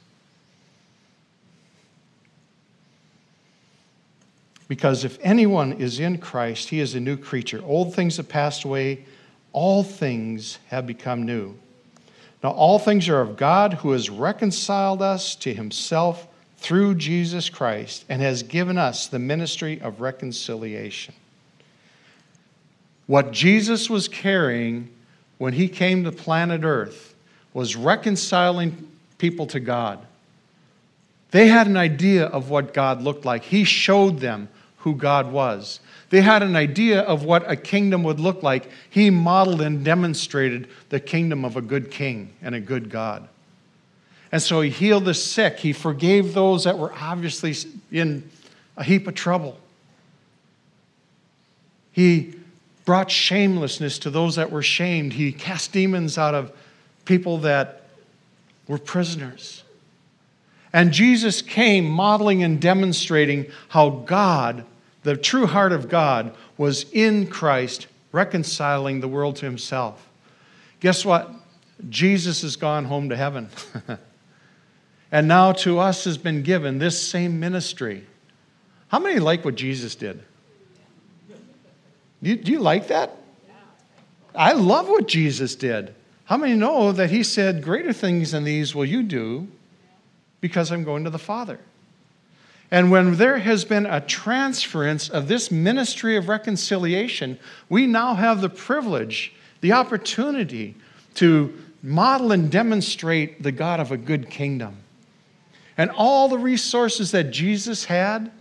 Because 4.68 5.04
if 5.04 5.20
anyone 5.22 5.74
is 5.74 6.00
in 6.00 6.18
Christ, 6.18 6.70
he 6.70 6.80
is 6.80 6.96
a 6.96 7.00
new 7.00 7.18
creature. 7.18 7.62
Old 7.64 7.94
things 7.94 8.18
have 8.18 8.30
passed 8.30 8.64
away, 8.64 9.06
all 9.52 9.84
things 9.84 10.58
have 10.70 10.88
become 10.88 11.24
new. 11.24 11.56
Now, 12.42 12.52
all 12.52 12.80
things 12.80 13.08
are 13.08 13.22
of 13.22 13.38
God 13.38 13.76
who 13.76 13.92
has 13.92 14.10
reconciled 14.10 15.02
us 15.02 15.36
to 15.36 15.54
himself 15.54 16.28
through 16.64 16.96
Jesus 16.96 17.50
Christ 17.50 18.06
and 18.08 18.22
has 18.22 18.42
given 18.42 18.78
us 18.78 19.08
the 19.08 19.20
ministry 19.20 19.82
of 19.82 20.00
reconciliation. 20.00 21.14
What 23.06 23.32
Jesus 23.32 23.90
was 23.90 24.08
carrying 24.08 24.90
when 25.38 25.52
he 25.52 25.68
came 25.68 26.06
to 26.06 26.12
planet 26.12 26.64
Earth 26.64 27.14
was 27.54 27.76
reconciling 27.76 28.90
people 29.18 29.46
to 29.48 29.60
God. 29.60 30.00
They 31.32 31.48
had 31.48 31.68
an 31.68 31.76
idea 31.76 32.28
of 32.28 32.50
what 32.50 32.74
God 32.74 33.02
looked 33.02 33.26
like. 33.26 33.44
He 33.44 33.66
showed 33.66 34.20
them 34.20 34.48
who 34.78 34.96
God 34.96 35.34
was. 35.34 35.82
They 36.12 36.22
had 36.22 36.44
an 36.44 36.56
idea 36.56 37.02
of 37.02 37.26
what 37.26 37.50
a 37.50 37.58
kingdom 37.58 38.04
would 38.04 38.22
look 38.22 38.42
like. 38.42 38.70
He 38.90 39.10
modeled 39.10 39.60
and 39.60 39.84
demonstrated 39.84 40.70
the 40.90 41.02
kingdom 41.02 41.44
of 41.44 41.58
a 41.58 41.62
good 41.62 41.92
king 41.92 42.32
and 42.42 42.56
a 42.56 42.62
good 42.62 42.90
God. 42.90 43.28
And 44.34 44.42
so 44.42 44.62
he 44.62 44.72
healed 44.72 45.06
the 45.06 45.14
sick. 45.14 45.60
He 45.60 45.74
forgave 45.74 46.34
those 46.34 46.64
that 46.64 46.80
were 46.80 46.92
obviously 46.92 47.54
in 47.92 48.28
a 48.76 48.84
heap 48.84 49.08
of 49.08 49.14
trouble. 49.14 49.60
He 51.92 52.34
brought 52.84 53.12
shamelessness 53.12 54.00
to 54.00 54.10
those 54.10 54.38
that 54.38 54.50
were 54.50 54.64
shamed. 54.64 55.14
He 55.14 55.34
cast 55.34 55.72
demons 55.72 56.18
out 56.18 56.34
of 56.34 56.52
people 57.06 57.38
that 57.42 57.84
were 58.68 58.80
prisoners. 58.80 59.64
And 60.74 60.92
Jesus 60.92 61.44
came 61.44 61.86
modeling 61.88 62.42
and 62.42 62.60
demonstrating 62.60 63.46
how 63.70 63.92
God 63.92 64.66
the 65.04 65.16
true 65.16 65.46
heart 65.46 65.74
of 65.74 65.90
God 65.90 66.34
was 66.58 66.88
in 66.92 67.28
Christ, 67.28 67.86
reconciling 68.12 69.00
the 69.00 69.08
world 69.08 69.36
to 69.36 69.46
himself. 69.46 70.10
Guess 70.80 71.06
what? 71.06 71.30
Jesus 71.88 72.42
has 72.42 72.56
gone 72.56 72.86
home 72.86 73.10
to 73.10 73.16
heaven. 73.16 73.50
and 75.14 75.28
now 75.28 75.52
to 75.52 75.78
us 75.78 76.06
has 76.06 76.18
been 76.18 76.42
given 76.42 76.80
this 76.80 77.00
same 77.00 77.40
ministry. 77.40 78.04
How 78.88 78.98
many 78.98 79.20
like 79.20 79.46
what 79.46 79.54
Jesus 79.54 79.94
did? 79.94 80.24
Do 82.24 82.32
you, 82.32 82.36
do 82.36 82.52
you 82.52 82.60
like 82.60 82.88
that? 82.88 83.16
I 84.34 84.54
love 84.54 84.90
what 84.90 85.08
Jesus 85.08 85.54
did. 85.54 85.94
How 86.26 86.36
many 86.36 86.56
know 86.56 86.92
that 86.92 87.12
he 87.12 87.22
said, 87.22 87.62
Greater 87.62 87.94
things 87.94 88.32
than 88.32 88.44
these 88.44 88.74
will 88.74 88.86
you 88.86 89.04
do 89.04 89.48
because 90.42 90.72
I'm 90.72 90.84
going 90.84 91.04
to 91.04 91.12
the 91.12 91.20
Father? 91.20 91.60
And 92.72 92.90
when 92.90 93.18
there 93.18 93.38
has 93.38 93.66
been 93.66 93.86
a 93.86 94.02
transference 94.02 95.10
of 95.10 95.28
this 95.28 95.52
ministry 95.52 96.18
of 96.18 96.28
reconciliation, 96.28 97.38
we 97.70 97.86
now 97.86 98.16
have 98.16 98.42
the 98.42 98.50
privilege, 98.50 99.32
the 99.62 99.74
opportunity 99.74 100.74
to 101.16 101.54
model 101.84 102.32
and 102.32 102.52
demonstrate 102.52 103.44
the 103.44 103.52
God 103.52 103.80
of 103.80 103.92
a 103.92 103.98
good 103.98 104.32
kingdom. 104.32 104.80
And 105.78 105.92
all 105.92 106.28
the 106.28 106.38
resources 106.38 107.12
that 107.12 107.32
Jesus 107.32 107.86
had, 107.86 108.32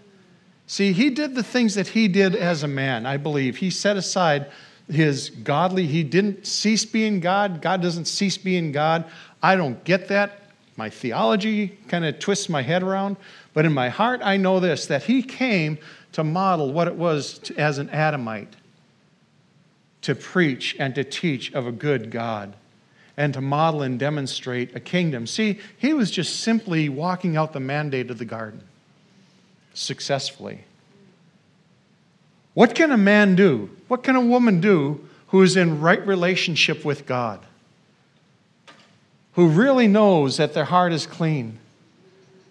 see, 0.66 0.92
he 0.92 1.10
did 1.10 1.34
the 1.34 1.42
things 1.42 1.74
that 1.74 1.88
he 1.88 2.08
did 2.08 2.36
as 2.36 2.62
a 2.62 2.68
man, 2.68 3.06
I 3.06 3.16
believe. 3.16 3.56
He 3.56 3.70
set 3.70 3.96
aside 3.96 4.50
his 4.88 5.30
godly, 5.30 5.86
he 5.86 6.02
didn't 6.02 6.46
cease 6.46 6.84
being 6.84 7.20
God. 7.20 7.62
God 7.62 7.80
doesn't 7.80 8.06
cease 8.06 8.36
being 8.36 8.72
God. 8.72 9.04
I 9.42 9.56
don't 9.56 9.82
get 9.84 10.08
that. 10.08 10.40
My 10.76 10.90
theology 10.90 11.78
kind 11.88 12.04
of 12.04 12.18
twists 12.18 12.48
my 12.48 12.62
head 12.62 12.82
around. 12.82 13.16
But 13.54 13.64
in 13.64 13.72
my 13.72 13.88
heart, 13.88 14.20
I 14.22 14.36
know 14.36 14.60
this 14.60 14.86
that 14.86 15.04
he 15.04 15.22
came 15.22 15.78
to 16.12 16.24
model 16.24 16.72
what 16.72 16.88
it 16.88 16.94
was 16.94 17.38
to, 17.40 17.56
as 17.56 17.78
an 17.78 17.88
Adamite 17.90 18.56
to 20.02 20.14
preach 20.14 20.76
and 20.78 20.94
to 20.94 21.04
teach 21.04 21.52
of 21.52 21.66
a 21.66 21.72
good 21.72 22.10
God 22.10 22.54
and 23.16 23.34
to 23.34 23.40
model 23.40 23.82
and 23.82 23.98
demonstrate 23.98 24.74
a 24.74 24.80
kingdom. 24.80 25.26
See, 25.26 25.58
he 25.76 25.92
was 25.92 26.10
just 26.10 26.40
simply 26.40 26.88
walking 26.88 27.36
out 27.36 27.52
the 27.52 27.60
mandate 27.60 28.10
of 28.10 28.18
the 28.18 28.24
garden 28.24 28.62
successfully. 29.74 30.64
What 32.54 32.74
can 32.74 32.90
a 32.90 32.96
man 32.96 33.34
do? 33.34 33.70
What 33.88 34.02
can 34.02 34.16
a 34.16 34.20
woman 34.20 34.60
do 34.60 35.06
who 35.28 35.42
is 35.42 35.56
in 35.56 35.80
right 35.80 36.04
relationship 36.06 36.84
with 36.84 37.06
God? 37.06 37.40
Who 39.34 39.48
really 39.48 39.88
knows 39.88 40.36
that 40.36 40.52
their 40.52 40.66
heart 40.66 40.92
is 40.92 41.06
clean? 41.06 41.58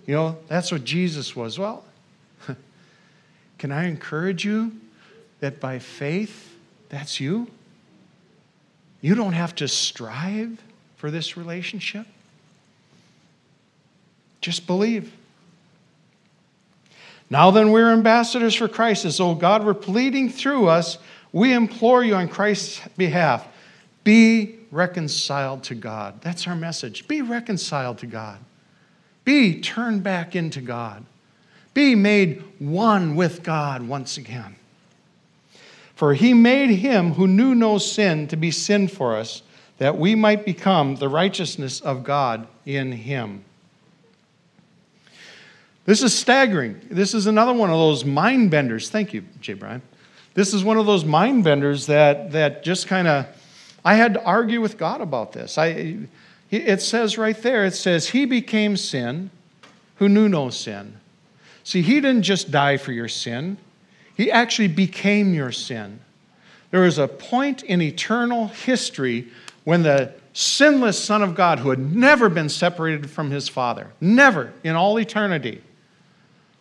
You 0.07 0.15
know, 0.15 0.37
that's 0.47 0.71
what 0.71 0.83
Jesus 0.83 1.35
was. 1.35 1.59
Well, 1.59 1.83
can 3.59 3.71
I 3.71 3.85
encourage 3.85 4.43
you 4.43 4.71
that 5.39 5.59
by 5.59 5.77
faith, 5.77 6.55
that's 6.89 7.19
you? 7.19 7.47
You 9.01 9.15
don't 9.15 9.33
have 9.33 9.55
to 9.55 9.67
strive 9.67 10.61
for 10.95 11.11
this 11.11 11.35
relationship. 11.35 12.05
Just 14.39 14.67
believe. 14.67 15.11
Now 17.29 17.51
then, 17.51 17.71
we're 17.71 17.91
ambassadors 17.91 18.55
for 18.55 18.67
Christ. 18.67 19.05
As 19.05 19.17
though 19.17 19.33
God 19.35 19.63
were 19.63 19.73
pleading 19.73 20.29
through 20.29 20.67
us, 20.67 20.97
we 21.31 21.53
implore 21.53 22.03
you 22.03 22.15
on 22.15 22.27
Christ's 22.27 22.81
behalf 22.97 23.47
be 24.03 24.55
reconciled 24.71 25.63
to 25.65 25.75
God. 25.75 26.21
That's 26.21 26.47
our 26.47 26.55
message. 26.55 27.07
Be 27.07 27.21
reconciled 27.21 27.99
to 27.99 28.07
God. 28.07 28.39
Be 29.23 29.61
turned 29.61 30.03
back 30.03 30.35
into 30.35 30.61
God. 30.61 31.05
Be 31.73 31.95
made 31.95 32.43
one 32.59 33.15
with 33.15 33.43
God 33.43 33.87
once 33.87 34.17
again. 34.17 34.55
For 36.01 36.15
he 36.15 36.33
made 36.33 36.71
him 36.71 37.13
who 37.13 37.27
knew 37.27 37.53
no 37.53 37.77
sin 37.77 38.27
to 38.29 38.35
be 38.35 38.49
sin 38.49 38.87
for 38.87 39.15
us, 39.15 39.43
that 39.77 39.99
we 39.99 40.15
might 40.15 40.45
become 40.45 40.95
the 40.95 41.07
righteousness 41.07 41.79
of 41.79 42.03
God 42.03 42.47
in 42.65 42.91
him. 42.91 43.45
This 45.85 46.01
is 46.01 46.11
staggering. 46.17 46.81
This 46.89 47.13
is 47.13 47.27
another 47.27 47.53
one 47.53 47.69
of 47.69 47.75
those 47.75 48.03
mind 48.03 48.49
benders. 48.49 48.89
Thank 48.89 49.13
you, 49.13 49.25
Jay 49.41 49.53
Bryan. 49.53 49.83
This 50.33 50.55
is 50.55 50.63
one 50.63 50.77
of 50.77 50.87
those 50.87 51.05
mind 51.05 51.43
benders 51.43 51.85
that, 51.85 52.31
that 52.31 52.63
just 52.63 52.87
kind 52.87 53.07
of, 53.07 53.27
I 53.85 53.93
had 53.93 54.15
to 54.15 54.23
argue 54.23 54.59
with 54.59 54.79
God 54.79 55.01
about 55.01 55.33
this. 55.33 55.59
I, 55.59 55.97
it 56.49 56.81
says 56.81 57.15
right 57.15 57.39
there, 57.43 57.63
it 57.63 57.75
says, 57.75 58.09
He 58.09 58.25
became 58.25 58.75
sin 58.75 59.29
who 59.97 60.09
knew 60.09 60.27
no 60.27 60.49
sin. 60.49 60.97
See, 61.63 61.83
He 61.83 62.01
didn't 62.01 62.23
just 62.23 62.49
die 62.49 62.77
for 62.77 62.91
your 62.91 63.07
sin, 63.07 63.57
He 64.21 64.29
actually 64.29 64.67
became 64.67 65.33
your 65.33 65.51
sin. 65.51 65.99
There 66.69 66.81
was 66.81 66.99
a 66.99 67.07
point 67.07 67.63
in 67.63 67.81
eternal 67.81 68.49
history 68.49 69.29
when 69.63 69.81
the 69.81 70.13
sinless 70.33 71.03
Son 71.03 71.23
of 71.23 71.33
God, 71.33 71.57
who 71.57 71.71
had 71.71 71.79
never 71.79 72.29
been 72.29 72.47
separated 72.47 73.09
from 73.09 73.31
His 73.31 73.49
Father, 73.49 73.87
never 73.99 74.53
in 74.63 74.75
all 74.75 74.99
eternity, 74.99 75.63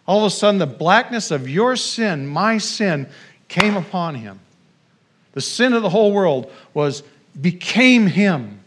All 0.06 0.24
of 0.24 0.32
a 0.32 0.34
sudden, 0.34 0.58
the 0.58 0.66
blackness 0.66 1.30
of 1.30 1.50
your 1.50 1.76
sin, 1.76 2.26
my 2.26 2.56
sin, 2.56 3.06
came 3.48 3.76
upon 3.76 4.14
him. 4.14 4.40
The 5.32 5.42
sin 5.42 5.74
of 5.74 5.82
the 5.82 5.90
whole 5.90 6.12
world 6.12 6.50
was 6.72 7.02
became 7.38 8.06
him. 8.06 8.60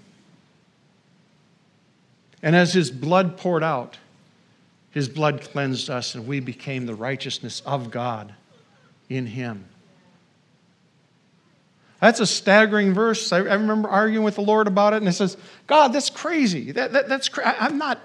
And 2.43 2.56
as 2.56 2.73
his 2.73 2.91
blood 2.91 3.38
poured 3.38 3.63
out, 3.63 3.97
his 4.91 5.10
blood 5.10 5.41
cleansed 5.41 5.89
us, 5.89 6.13
and 6.13 6.27
we 6.27 6.39
became 6.39 6.86
the 6.86 6.93
righteousness 6.93 7.63
of 7.65 7.89
God 7.89 8.36
in 9.09 9.25
him. 9.25 9.65
That's 11.99 12.19
a 12.19 12.27
staggering 12.27 12.93
verse. 12.93 13.31
I, 13.31 13.37
I, 13.37 13.53
remember 13.53 13.87
arguing 13.87 14.25
with 14.25 14.35
the 14.35 14.41
Lord 14.41 14.67
about 14.67 14.91
it, 14.93 14.97
and 14.97 15.07
it 15.07 15.13
says, 15.13 15.37
God, 15.67 15.93
that's 15.93 16.09
crazy. 16.09 16.73
That, 16.73 16.91
that, 16.91 17.07
that's 17.07 17.29
cra- 17.29 17.55
I'm 17.57 17.77
not 17.77 17.97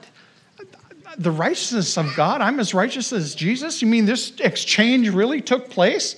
the 1.16 1.32
righteousness 1.32 1.98
of 1.98 2.14
God. 2.14 2.40
I'm 2.40 2.61
as 2.61 2.74
righteous 2.74 3.12
as 3.12 3.34
Jesus. 3.34 3.82
You 3.82 3.88
mean 3.88 4.04
this 4.04 4.32
exchange 4.38 5.08
really 5.08 5.40
took 5.40 5.68
place? 5.68 6.14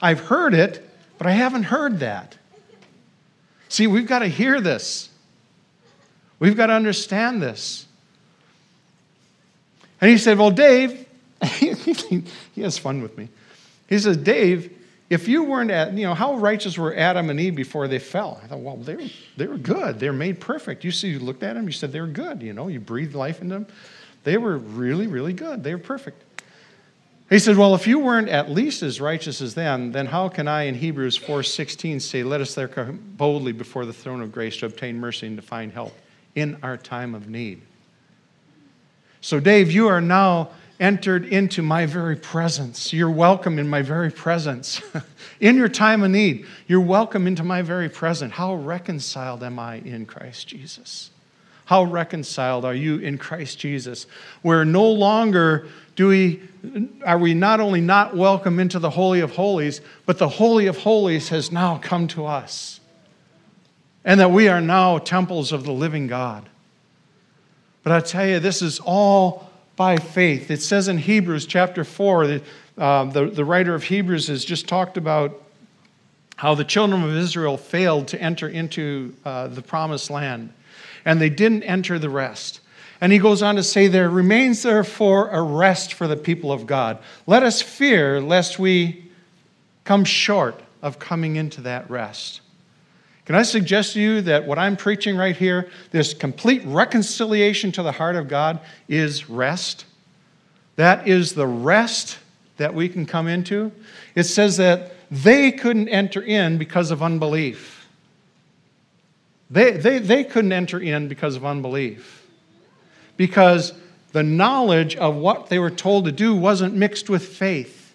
I've 0.00 0.20
heard 0.20 0.54
it, 0.54 0.88
but 1.18 1.26
I 1.26 1.32
haven't 1.32 1.64
heard 1.64 2.00
that. 2.00 2.36
See, 3.68 3.86
we've 3.86 4.06
got 4.06 4.20
to 4.20 4.28
hear 4.28 4.60
this. 4.60 5.10
We've 6.38 6.56
got 6.56 6.68
to 6.68 6.72
understand 6.72 7.42
this. 7.42 7.86
And 10.00 10.10
he 10.10 10.16
said, 10.16 10.38
Well, 10.38 10.50
Dave, 10.50 11.06
he 11.42 12.24
has 12.56 12.78
fun 12.78 13.02
with 13.02 13.18
me. 13.18 13.28
He 13.88 13.98
says, 13.98 14.16
Dave, 14.16 14.76
if 15.10 15.26
you 15.26 15.44
weren't 15.44 15.70
at, 15.70 15.94
you 15.94 16.04
know, 16.04 16.14
how 16.14 16.36
righteous 16.36 16.76
were 16.76 16.94
Adam 16.94 17.30
and 17.30 17.40
Eve 17.40 17.56
before 17.56 17.88
they 17.88 17.98
fell? 17.98 18.40
I 18.44 18.46
thought, 18.46 18.60
well, 18.60 18.76
they 18.76 18.96
were, 18.96 19.06
they 19.36 19.46
were 19.46 19.58
good. 19.58 19.98
They 19.98 20.08
were 20.08 20.16
made 20.16 20.40
perfect. 20.40 20.84
You 20.84 20.90
see, 20.90 21.08
you 21.08 21.18
looked 21.18 21.42
at 21.42 21.54
them, 21.54 21.66
you 21.66 21.72
said 21.72 21.92
they 21.92 22.00
were 22.00 22.06
good. 22.06 22.42
You 22.42 22.52
know, 22.52 22.68
you 22.68 22.78
breathed 22.78 23.14
life 23.14 23.40
into 23.40 23.54
them. 23.54 23.66
They 24.24 24.36
were 24.36 24.58
really, 24.58 25.06
really 25.06 25.32
good. 25.32 25.64
They 25.64 25.74
were 25.74 25.80
perfect. 25.80 26.22
He 27.30 27.38
said, 27.38 27.56
Well, 27.56 27.74
if 27.74 27.86
you 27.86 27.98
weren't 27.98 28.28
at 28.28 28.50
least 28.50 28.82
as 28.82 29.00
righteous 29.00 29.40
as 29.40 29.54
them, 29.54 29.92
then 29.92 30.06
how 30.06 30.28
can 30.28 30.48
I 30.48 30.62
in 30.62 30.74
Hebrews 30.74 31.18
4:16 31.18 32.00
say, 32.00 32.22
Let 32.22 32.40
us 32.40 32.54
there 32.54 32.68
come 32.68 33.02
boldly 33.16 33.52
before 33.52 33.84
the 33.84 33.92
throne 33.92 34.22
of 34.22 34.32
grace 34.32 34.56
to 34.58 34.66
obtain 34.66 34.98
mercy 34.98 35.26
and 35.26 35.36
to 35.36 35.42
find 35.42 35.72
help 35.72 35.94
in 36.34 36.58
our 36.62 36.76
time 36.76 37.14
of 37.14 37.28
need? 37.28 37.60
So, 39.20 39.40
Dave, 39.40 39.70
you 39.70 39.88
are 39.88 40.00
now 40.00 40.50
entered 40.80 41.24
into 41.24 41.62
my 41.62 41.86
very 41.86 42.16
presence. 42.16 42.92
You're 42.92 43.10
welcome 43.10 43.58
in 43.58 43.68
my 43.68 43.82
very 43.82 44.10
presence. 44.10 44.80
in 45.40 45.56
your 45.56 45.68
time 45.68 46.02
of 46.02 46.10
need, 46.10 46.46
you're 46.66 46.80
welcome 46.80 47.26
into 47.26 47.42
my 47.42 47.62
very 47.62 47.88
presence. 47.88 48.34
How 48.34 48.54
reconciled 48.54 49.42
am 49.42 49.58
I 49.58 49.76
in 49.76 50.06
Christ 50.06 50.48
Jesus? 50.48 51.10
How 51.64 51.82
reconciled 51.82 52.64
are 52.64 52.74
you 52.74 52.98
in 52.98 53.18
Christ 53.18 53.58
Jesus? 53.58 54.06
Where 54.40 54.64
no 54.64 54.88
longer 54.88 55.68
do 55.96 56.08
we 56.08 56.40
are 57.04 57.18
we 57.18 57.34
not 57.34 57.60
only 57.60 57.80
not 57.80 58.16
welcome 58.16 58.58
into 58.58 58.78
the 58.78 58.90
holy 58.90 59.20
of 59.20 59.32
holies, 59.32 59.80
but 60.06 60.18
the 60.18 60.28
holy 60.28 60.66
of 60.66 60.78
holies 60.78 61.28
has 61.28 61.52
now 61.52 61.76
come 61.78 62.08
to 62.08 62.24
us. 62.24 62.80
And 64.04 64.18
that 64.20 64.30
we 64.30 64.48
are 64.48 64.60
now 64.60 64.98
temples 64.98 65.52
of 65.52 65.64
the 65.64 65.72
living 65.72 66.06
God. 66.06 66.48
But 67.82 67.92
I 67.92 68.00
tell 68.00 68.26
you, 68.26 68.38
this 68.38 68.62
is 68.62 68.80
all 68.80 69.47
by 69.78 69.96
faith. 69.96 70.50
It 70.50 70.60
says 70.60 70.88
in 70.88 70.98
Hebrews 70.98 71.46
chapter 71.46 71.84
4 71.84 72.26
that 72.26 72.42
uh, 72.76 73.04
the, 73.04 73.26
the 73.26 73.44
writer 73.44 73.76
of 73.76 73.84
Hebrews 73.84 74.26
has 74.26 74.44
just 74.44 74.66
talked 74.66 74.96
about 74.96 75.40
how 76.34 76.56
the 76.56 76.64
children 76.64 77.04
of 77.04 77.16
Israel 77.16 77.56
failed 77.56 78.08
to 78.08 78.20
enter 78.20 78.48
into 78.48 79.14
uh, 79.24 79.46
the 79.46 79.62
promised 79.62 80.10
land, 80.10 80.52
and 81.04 81.20
they 81.20 81.30
didn't 81.30 81.62
enter 81.62 81.96
the 81.96 82.10
rest. 82.10 82.60
And 83.00 83.12
he 83.12 83.20
goes 83.20 83.40
on 83.40 83.54
to 83.54 83.62
say, 83.62 83.86
There 83.86 84.10
remains 84.10 84.64
therefore 84.64 85.28
a 85.30 85.40
rest 85.40 85.94
for 85.94 86.08
the 86.08 86.16
people 86.16 86.50
of 86.50 86.66
God. 86.66 86.98
Let 87.28 87.44
us 87.44 87.62
fear 87.62 88.20
lest 88.20 88.58
we 88.58 89.08
come 89.84 90.04
short 90.04 90.60
of 90.82 90.98
coming 90.98 91.36
into 91.36 91.60
that 91.62 91.88
rest. 91.88 92.40
Can 93.28 93.34
I 93.34 93.42
suggest 93.42 93.92
to 93.92 94.00
you 94.00 94.22
that 94.22 94.46
what 94.46 94.58
I'm 94.58 94.74
preaching 94.74 95.14
right 95.14 95.36
here, 95.36 95.68
this 95.90 96.14
complete 96.14 96.62
reconciliation 96.64 97.70
to 97.72 97.82
the 97.82 97.92
heart 97.92 98.16
of 98.16 98.26
God, 98.26 98.58
is 98.88 99.28
rest? 99.28 99.84
That 100.76 101.06
is 101.06 101.34
the 101.34 101.46
rest 101.46 102.20
that 102.56 102.72
we 102.72 102.88
can 102.88 103.04
come 103.04 103.28
into. 103.28 103.70
It 104.14 104.22
says 104.22 104.56
that 104.56 104.92
they 105.10 105.52
couldn't 105.52 105.90
enter 105.90 106.22
in 106.22 106.56
because 106.56 106.90
of 106.90 107.02
unbelief. 107.02 107.86
They, 109.50 109.72
they, 109.72 109.98
they 109.98 110.24
couldn't 110.24 110.52
enter 110.52 110.80
in 110.80 111.06
because 111.06 111.36
of 111.36 111.44
unbelief. 111.44 112.26
Because 113.18 113.74
the 114.12 114.22
knowledge 114.22 114.96
of 114.96 115.16
what 115.16 115.50
they 115.50 115.58
were 115.58 115.70
told 115.70 116.06
to 116.06 116.12
do 116.12 116.34
wasn't 116.34 116.74
mixed 116.74 117.10
with 117.10 117.28
faith. 117.28 117.94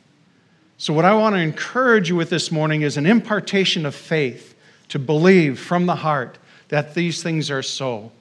So, 0.77 0.93
what 0.93 1.05
I 1.05 1.15
want 1.15 1.33
to 1.33 1.41
encourage 1.41 2.09
you 2.09 2.15
with 2.15 2.29
this 2.29 2.51
morning 2.51 2.83
is 2.83 2.97
an 2.97 3.07
impartation 3.07 3.87
of 3.87 3.95
faith 3.95 4.52
to 4.93 4.99
believe 4.99 5.59
from 5.59 5.87
the 5.87 5.95
heart 5.95 6.37
that 6.67 6.93
these 6.93 7.23
things 7.23 7.49
are 7.49 7.63
so. 7.63 8.11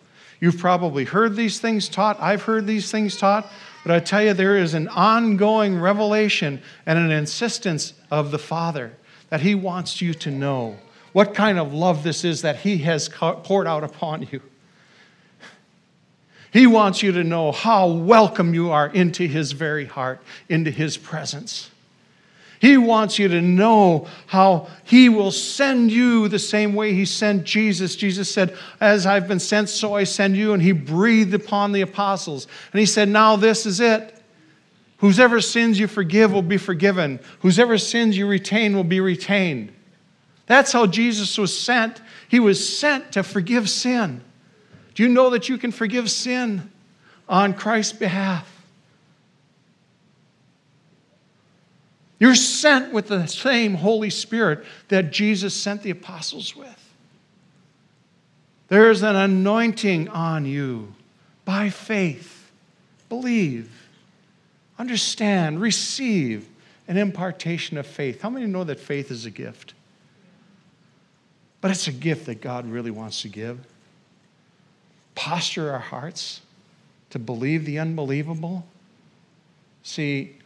You've 0.40 0.56
probably 0.56 1.04
heard 1.04 1.36
these 1.36 1.60
things 1.60 1.86
taught. 1.86 2.18
I've 2.18 2.44
heard 2.44 2.66
these 2.66 2.90
things 2.90 3.14
taught. 3.14 3.46
But 3.84 3.94
I 3.94 4.00
tell 4.00 4.22
you, 4.22 4.32
there 4.32 4.56
is 4.56 4.72
an 4.72 4.88
ongoing 4.88 5.78
revelation 5.78 6.62
and 6.86 6.98
an 6.98 7.10
insistence 7.10 7.92
of 8.10 8.30
the 8.30 8.38
Father 8.38 8.94
that 9.28 9.42
He 9.42 9.54
wants 9.54 10.00
you 10.00 10.14
to 10.14 10.30
know 10.30 10.78
what 11.12 11.34
kind 11.34 11.58
of 11.58 11.74
love 11.74 12.04
this 12.04 12.24
is 12.24 12.40
that 12.40 12.56
He 12.60 12.78
has 12.78 13.06
poured 13.10 13.66
out 13.66 13.84
upon 13.84 14.26
you. 14.32 14.40
He 16.54 16.66
wants 16.66 17.02
you 17.02 17.12
to 17.12 17.22
know 17.22 17.52
how 17.52 17.86
welcome 17.86 18.54
you 18.54 18.70
are 18.70 18.86
into 18.86 19.26
His 19.26 19.52
very 19.52 19.84
heart, 19.84 20.22
into 20.48 20.70
His 20.70 20.96
presence. 20.96 21.70
He 22.62 22.76
wants 22.76 23.18
you 23.18 23.26
to 23.26 23.40
know 23.40 24.06
how 24.28 24.68
He 24.84 25.08
will 25.08 25.32
send 25.32 25.90
you 25.90 26.28
the 26.28 26.38
same 26.38 26.74
way 26.74 26.94
He 26.94 27.04
sent 27.04 27.42
Jesus. 27.42 27.96
Jesus 27.96 28.32
said, 28.32 28.56
As 28.80 29.04
I've 29.04 29.26
been 29.26 29.40
sent, 29.40 29.68
so 29.68 29.96
I 29.96 30.04
send 30.04 30.36
you. 30.36 30.52
And 30.52 30.62
He 30.62 30.70
breathed 30.70 31.34
upon 31.34 31.72
the 31.72 31.80
apostles. 31.80 32.46
And 32.72 32.78
He 32.78 32.86
said, 32.86 33.08
Now 33.08 33.34
this 33.34 33.66
is 33.66 33.80
it. 33.80 34.16
Whosever 34.98 35.40
sins 35.40 35.80
you 35.80 35.88
forgive 35.88 36.32
will 36.32 36.40
be 36.40 36.56
forgiven. 36.56 37.18
Whosever 37.40 37.78
sins 37.78 38.16
you 38.16 38.28
retain 38.28 38.76
will 38.76 38.84
be 38.84 39.00
retained. 39.00 39.72
That's 40.46 40.70
how 40.70 40.86
Jesus 40.86 41.36
was 41.36 41.58
sent. 41.58 42.00
He 42.28 42.38
was 42.38 42.78
sent 42.78 43.10
to 43.14 43.24
forgive 43.24 43.68
sin. 43.68 44.22
Do 44.94 45.02
you 45.02 45.08
know 45.08 45.30
that 45.30 45.48
you 45.48 45.58
can 45.58 45.72
forgive 45.72 46.08
sin 46.12 46.70
on 47.28 47.54
Christ's 47.54 47.94
behalf? 47.94 48.51
You're 52.22 52.36
sent 52.36 52.92
with 52.92 53.08
the 53.08 53.26
same 53.26 53.74
Holy 53.74 54.08
Spirit 54.08 54.64
that 54.86 55.10
Jesus 55.10 55.52
sent 55.54 55.82
the 55.82 55.90
apostles 55.90 56.54
with. 56.54 56.94
There's 58.68 59.02
an 59.02 59.16
anointing 59.16 60.08
on 60.08 60.46
you 60.46 60.94
by 61.44 61.68
faith. 61.68 62.52
Believe, 63.08 63.88
understand, 64.78 65.60
receive 65.60 66.48
an 66.86 66.96
impartation 66.96 67.76
of 67.76 67.88
faith. 67.88 68.22
How 68.22 68.30
many 68.30 68.46
know 68.46 68.62
that 68.62 68.78
faith 68.78 69.10
is 69.10 69.26
a 69.26 69.30
gift? 69.30 69.74
But 71.60 71.72
it's 71.72 71.88
a 71.88 71.92
gift 71.92 72.26
that 72.26 72.40
God 72.40 72.70
really 72.70 72.92
wants 72.92 73.22
to 73.22 73.28
give. 73.28 73.58
Posture 75.16 75.72
our 75.72 75.80
hearts 75.80 76.40
to 77.10 77.18
believe 77.18 77.64
the 77.64 77.80
unbelievable. 77.80 78.64
See, 79.82 80.36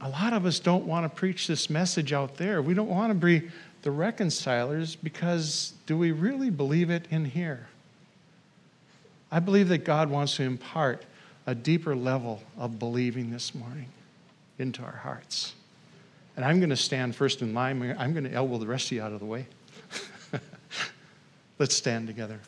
a 0.00 0.08
lot 0.08 0.32
of 0.32 0.44
us 0.44 0.58
don't 0.58 0.86
want 0.86 1.04
to 1.04 1.08
preach 1.08 1.46
this 1.46 1.70
message 1.70 2.12
out 2.12 2.36
there. 2.36 2.60
We 2.60 2.74
don't 2.74 2.88
want 2.88 3.10
to 3.10 3.14
be 3.14 3.50
the 3.82 3.90
reconcilers 3.90 4.96
because 4.96 5.74
do 5.86 5.96
we 5.96 6.10
really 6.12 6.50
believe 6.50 6.90
it 6.90 7.06
in 7.10 7.24
here? 7.24 7.68
I 9.30 9.40
believe 9.40 9.68
that 9.68 9.84
God 9.84 10.10
wants 10.10 10.36
to 10.36 10.42
impart 10.42 11.04
a 11.46 11.54
deeper 11.54 11.94
level 11.94 12.42
of 12.56 12.78
believing 12.78 13.30
this 13.30 13.54
morning 13.54 13.88
into 14.58 14.82
our 14.82 14.92
hearts. 15.02 15.54
And 16.36 16.44
I'm 16.44 16.58
going 16.58 16.70
to 16.70 16.76
stand 16.76 17.14
first 17.14 17.42
in 17.42 17.54
line. 17.54 17.94
I'm 17.98 18.12
going 18.12 18.24
to 18.24 18.32
elbow 18.32 18.58
the 18.58 18.66
rest 18.66 18.86
of 18.86 18.92
you 18.92 19.02
out 19.02 19.12
of 19.12 19.20
the 19.20 19.26
way. 19.26 19.46
Let's 21.58 21.74
stand 21.74 22.06
together. 22.06 22.40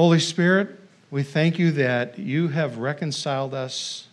Holy 0.00 0.18
Spirit, 0.18 0.80
we 1.10 1.22
thank 1.22 1.58
you 1.58 1.72
that 1.72 2.18
you 2.18 2.48
have 2.48 2.78
reconciled 2.78 3.52
us 3.52 4.08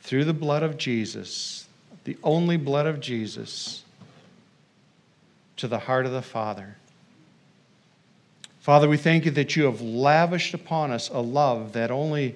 through 0.00 0.24
the 0.24 0.32
blood 0.32 0.62
of 0.62 0.78
Jesus, 0.78 1.66
the 2.04 2.16
only 2.24 2.56
blood 2.56 2.86
of 2.86 3.00
Jesus, 3.00 3.84
to 5.58 5.68
the 5.68 5.80
heart 5.80 6.06
of 6.06 6.12
the 6.12 6.22
Father. 6.22 6.76
Father, 8.60 8.88
we 8.88 8.96
thank 8.96 9.26
you 9.26 9.30
that 9.32 9.54
you 9.56 9.64
have 9.64 9.82
lavished 9.82 10.54
upon 10.54 10.90
us 10.90 11.10
a 11.10 11.20
love 11.20 11.74
that 11.74 11.90
only 11.90 12.34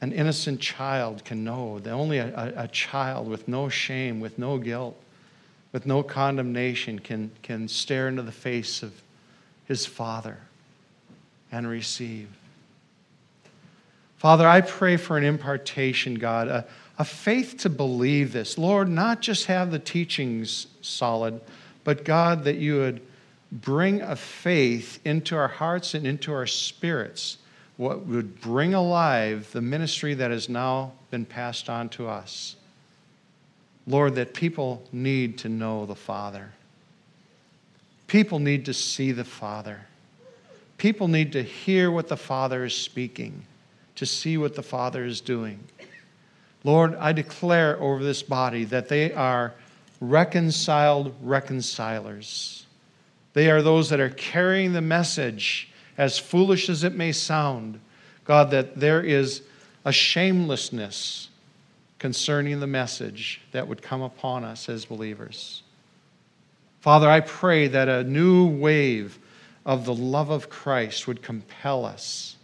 an 0.00 0.10
innocent 0.10 0.60
child 0.60 1.24
can 1.24 1.44
know, 1.44 1.78
that 1.78 1.92
only 1.92 2.18
a, 2.18 2.52
a, 2.56 2.66
child 2.66 3.28
with 3.28 3.46
no 3.46 3.68
shame, 3.68 4.18
with 4.18 4.40
no 4.40 4.58
guilt, 4.58 5.00
with 5.70 5.86
no 5.86 6.02
condemnation 6.02 6.98
can, 6.98 7.30
can 7.44 7.68
stare 7.68 8.08
into 8.08 8.22
the 8.22 8.32
face 8.32 8.82
of 8.82 8.92
his 9.66 9.86
Father 9.86 10.38
and 11.56 11.66
receive. 11.66 12.28
Father, 14.16 14.46
I 14.46 14.60
pray 14.60 14.98
for 14.98 15.16
an 15.16 15.24
impartation, 15.24 16.16
God, 16.16 16.48
a, 16.48 16.66
a 16.98 17.04
faith 17.04 17.56
to 17.58 17.70
believe 17.70 18.32
this. 18.32 18.58
Lord, 18.58 18.90
not 18.90 19.22
just 19.22 19.46
have 19.46 19.70
the 19.70 19.78
teachings 19.78 20.66
solid, 20.82 21.40
but 21.82 22.04
God, 22.04 22.44
that 22.44 22.56
you 22.56 22.76
would 22.76 23.00
bring 23.50 24.02
a 24.02 24.16
faith 24.16 24.98
into 25.04 25.34
our 25.34 25.48
hearts 25.48 25.94
and 25.94 26.06
into 26.06 26.32
our 26.32 26.46
spirits, 26.46 27.38
what 27.78 28.04
would 28.06 28.40
bring 28.40 28.74
alive 28.74 29.50
the 29.52 29.62
ministry 29.62 30.12
that 30.12 30.30
has 30.30 30.48
now 30.50 30.92
been 31.10 31.24
passed 31.24 31.70
on 31.70 31.88
to 31.90 32.06
us. 32.06 32.56
Lord, 33.86 34.16
that 34.16 34.34
people 34.34 34.82
need 34.92 35.38
to 35.38 35.48
know 35.48 35.86
the 35.86 35.94
Father. 35.94 36.50
People 38.08 38.40
need 38.40 38.66
to 38.66 38.74
see 38.74 39.12
the 39.12 39.24
Father. 39.24 39.86
People 40.78 41.08
need 41.08 41.32
to 41.32 41.42
hear 41.42 41.90
what 41.90 42.08
the 42.08 42.16
Father 42.16 42.64
is 42.64 42.76
speaking, 42.76 43.44
to 43.94 44.04
see 44.04 44.36
what 44.36 44.54
the 44.54 44.62
Father 44.62 45.04
is 45.04 45.20
doing. 45.20 45.58
Lord, 46.64 46.94
I 46.96 47.12
declare 47.12 47.80
over 47.80 48.02
this 48.02 48.22
body 48.22 48.64
that 48.64 48.88
they 48.88 49.12
are 49.12 49.54
reconciled 50.00 51.14
reconcilers. 51.22 52.66
They 53.32 53.50
are 53.50 53.62
those 53.62 53.88
that 53.90 54.00
are 54.00 54.10
carrying 54.10 54.72
the 54.72 54.80
message, 54.80 55.70
as 55.96 56.18
foolish 56.18 56.68
as 56.68 56.84
it 56.84 56.94
may 56.94 57.12
sound, 57.12 57.80
God, 58.24 58.50
that 58.50 58.78
there 58.78 59.00
is 59.00 59.42
a 59.84 59.92
shamelessness 59.92 61.28
concerning 61.98 62.60
the 62.60 62.66
message 62.66 63.40
that 63.52 63.66
would 63.66 63.80
come 63.80 64.02
upon 64.02 64.44
us 64.44 64.68
as 64.68 64.84
believers. 64.84 65.62
Father, 66.80 67.08
I 67.08 67.20
pray 67.20 67.68
that 67.68 67.88
a 67.88 68.04
new 68.04 68.46
wave 68.46 69.18
of 69.66 69.84
the 69.84 69.94
love 69.94 70.30
of 70.30 70.48
Christ 70.48 71.08
would 71.08 71.22
compel 71.22 71.84
us. 71.84 72.36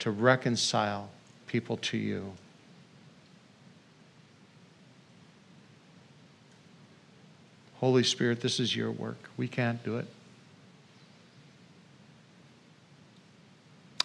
To 0.00 0.10
reconcile 0.10 1.10
people 1.46 1.76
to 1.78 1.96
you. 1.96 2.32
Holy 7.76 8.02
Spirit, 8.02 8.40
this 8.40 8.58
is 8.58 8.74
your 8.74 8.90
work. 8.90 9.30
We 9.36 9.46
can't 9.46 9.82
do 9.84 9.98
it. 9.98 10.06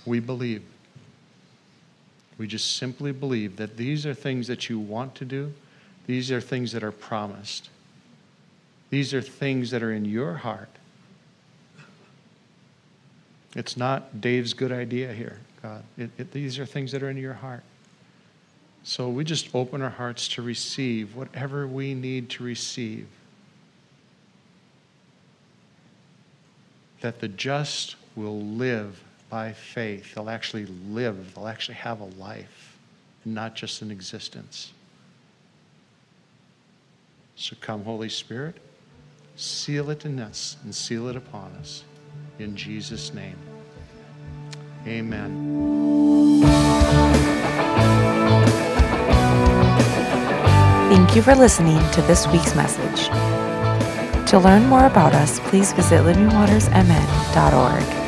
We 0.05 0.20
believe. 0.20 0.64
We 2.38 2.45
just 2.45 2.76
simply 2.78 3.11
believe 3.11 3.55
that 3.57 3.78
these 3.78 4.05
are 4.05 4.14
things 4.14 4.47
that 4.47 4.70
you 4.70 4.78
want 4.78 5.16
to 5.16 5.26
do, 5.26 5.53
these 6.05 6.32
are 6.32 6.41
things 6.41 6.72
that 6.74 6.84
are 6.84 6.91
promised, 6.91 7.70
these 8.93 9.11
are 9.11 9.23
things 9.23 9.71
that 9.71 9.81
are 9.81 9.91
in 9.91 10.05
your 10.05 10.35
heart. 10.35 10.69
It's 13.55 13.75
not 13.75 14.21
Dave's 14.21 14.53
good 14.53 14.71
idea 14.71 15.11
here, 15.11 15.39
God. 15.63 15.83
It, 15.97 16.11
it, 16.19 16.31
these 16.31 16.59
are 16.59 16.65
things 16.67 16.91
that 16.91 17.01
are 17.01 17.09
in 17.09 17.17
your 17.17 17.33
heart. 17.33 17.63
So 18.83 19.09
we 19.09 19.23
just 19.23 19.55
open 19.55 19.81
our 19.81 19.89
hearts 19.89 20.27
to 20.27 20.43
receive 20.43 21.15
whatever 21.15 21.65
we 21.65 21.95
need 21.95 22.29
to 22.31 22.43
receive. 22.43 23.07
That 27.01 27.19
the 27.19 27.29
just 27.29 27.95
will 28.15 28.41
live 28.41 29.03
by 29.27 29.53
faith. 29.53 30.13
They'll 30.13 30.29
actually 30.29 30.67
live, 30.67 31.33
they'll 31.33 31.47
actually 31.47 31.77
have 31.77 31.99
a 31.99 32.05
life, 32.19 32.77
and 33.25 33.33
not 33.33 33.55
just 33.55 33.81
an 33.81 33.89
existence. 33.89 34.71
So 37.35 37.55
come, 37.59 37.83
Holy 37.85 38.09
Spirit, 38.09 38.57
seal 39.36 39.89
it 39.89 40.05
in 40.05 40.19
us 40.19 40.57
and 40.63 40.73
seal 40.73 41.07
it 41.07 41.15
upon 41.15 41.51
us. 41.59 41.84
In 42.39 42.55
Jesus' 42.55 43.13
name. 43.13 43.38
Amen. 44.86 46.43
Thank 50.89 51.15
you 51.15 51.21
for 51.21 51.36
listening 51.36 51.79
to 51.91 52.01
this 52.03 52.27
week's 52.27 52.55
message. 52.55 53.07
To 54.29 54.39
learn 54.39 54.67
more 54.67 54.86
about 54.86 55.13
us, 55.13 55.39
please 55.41 55.73
visit 55.73 56.01
livingwatersmn.org. 56.01 58.03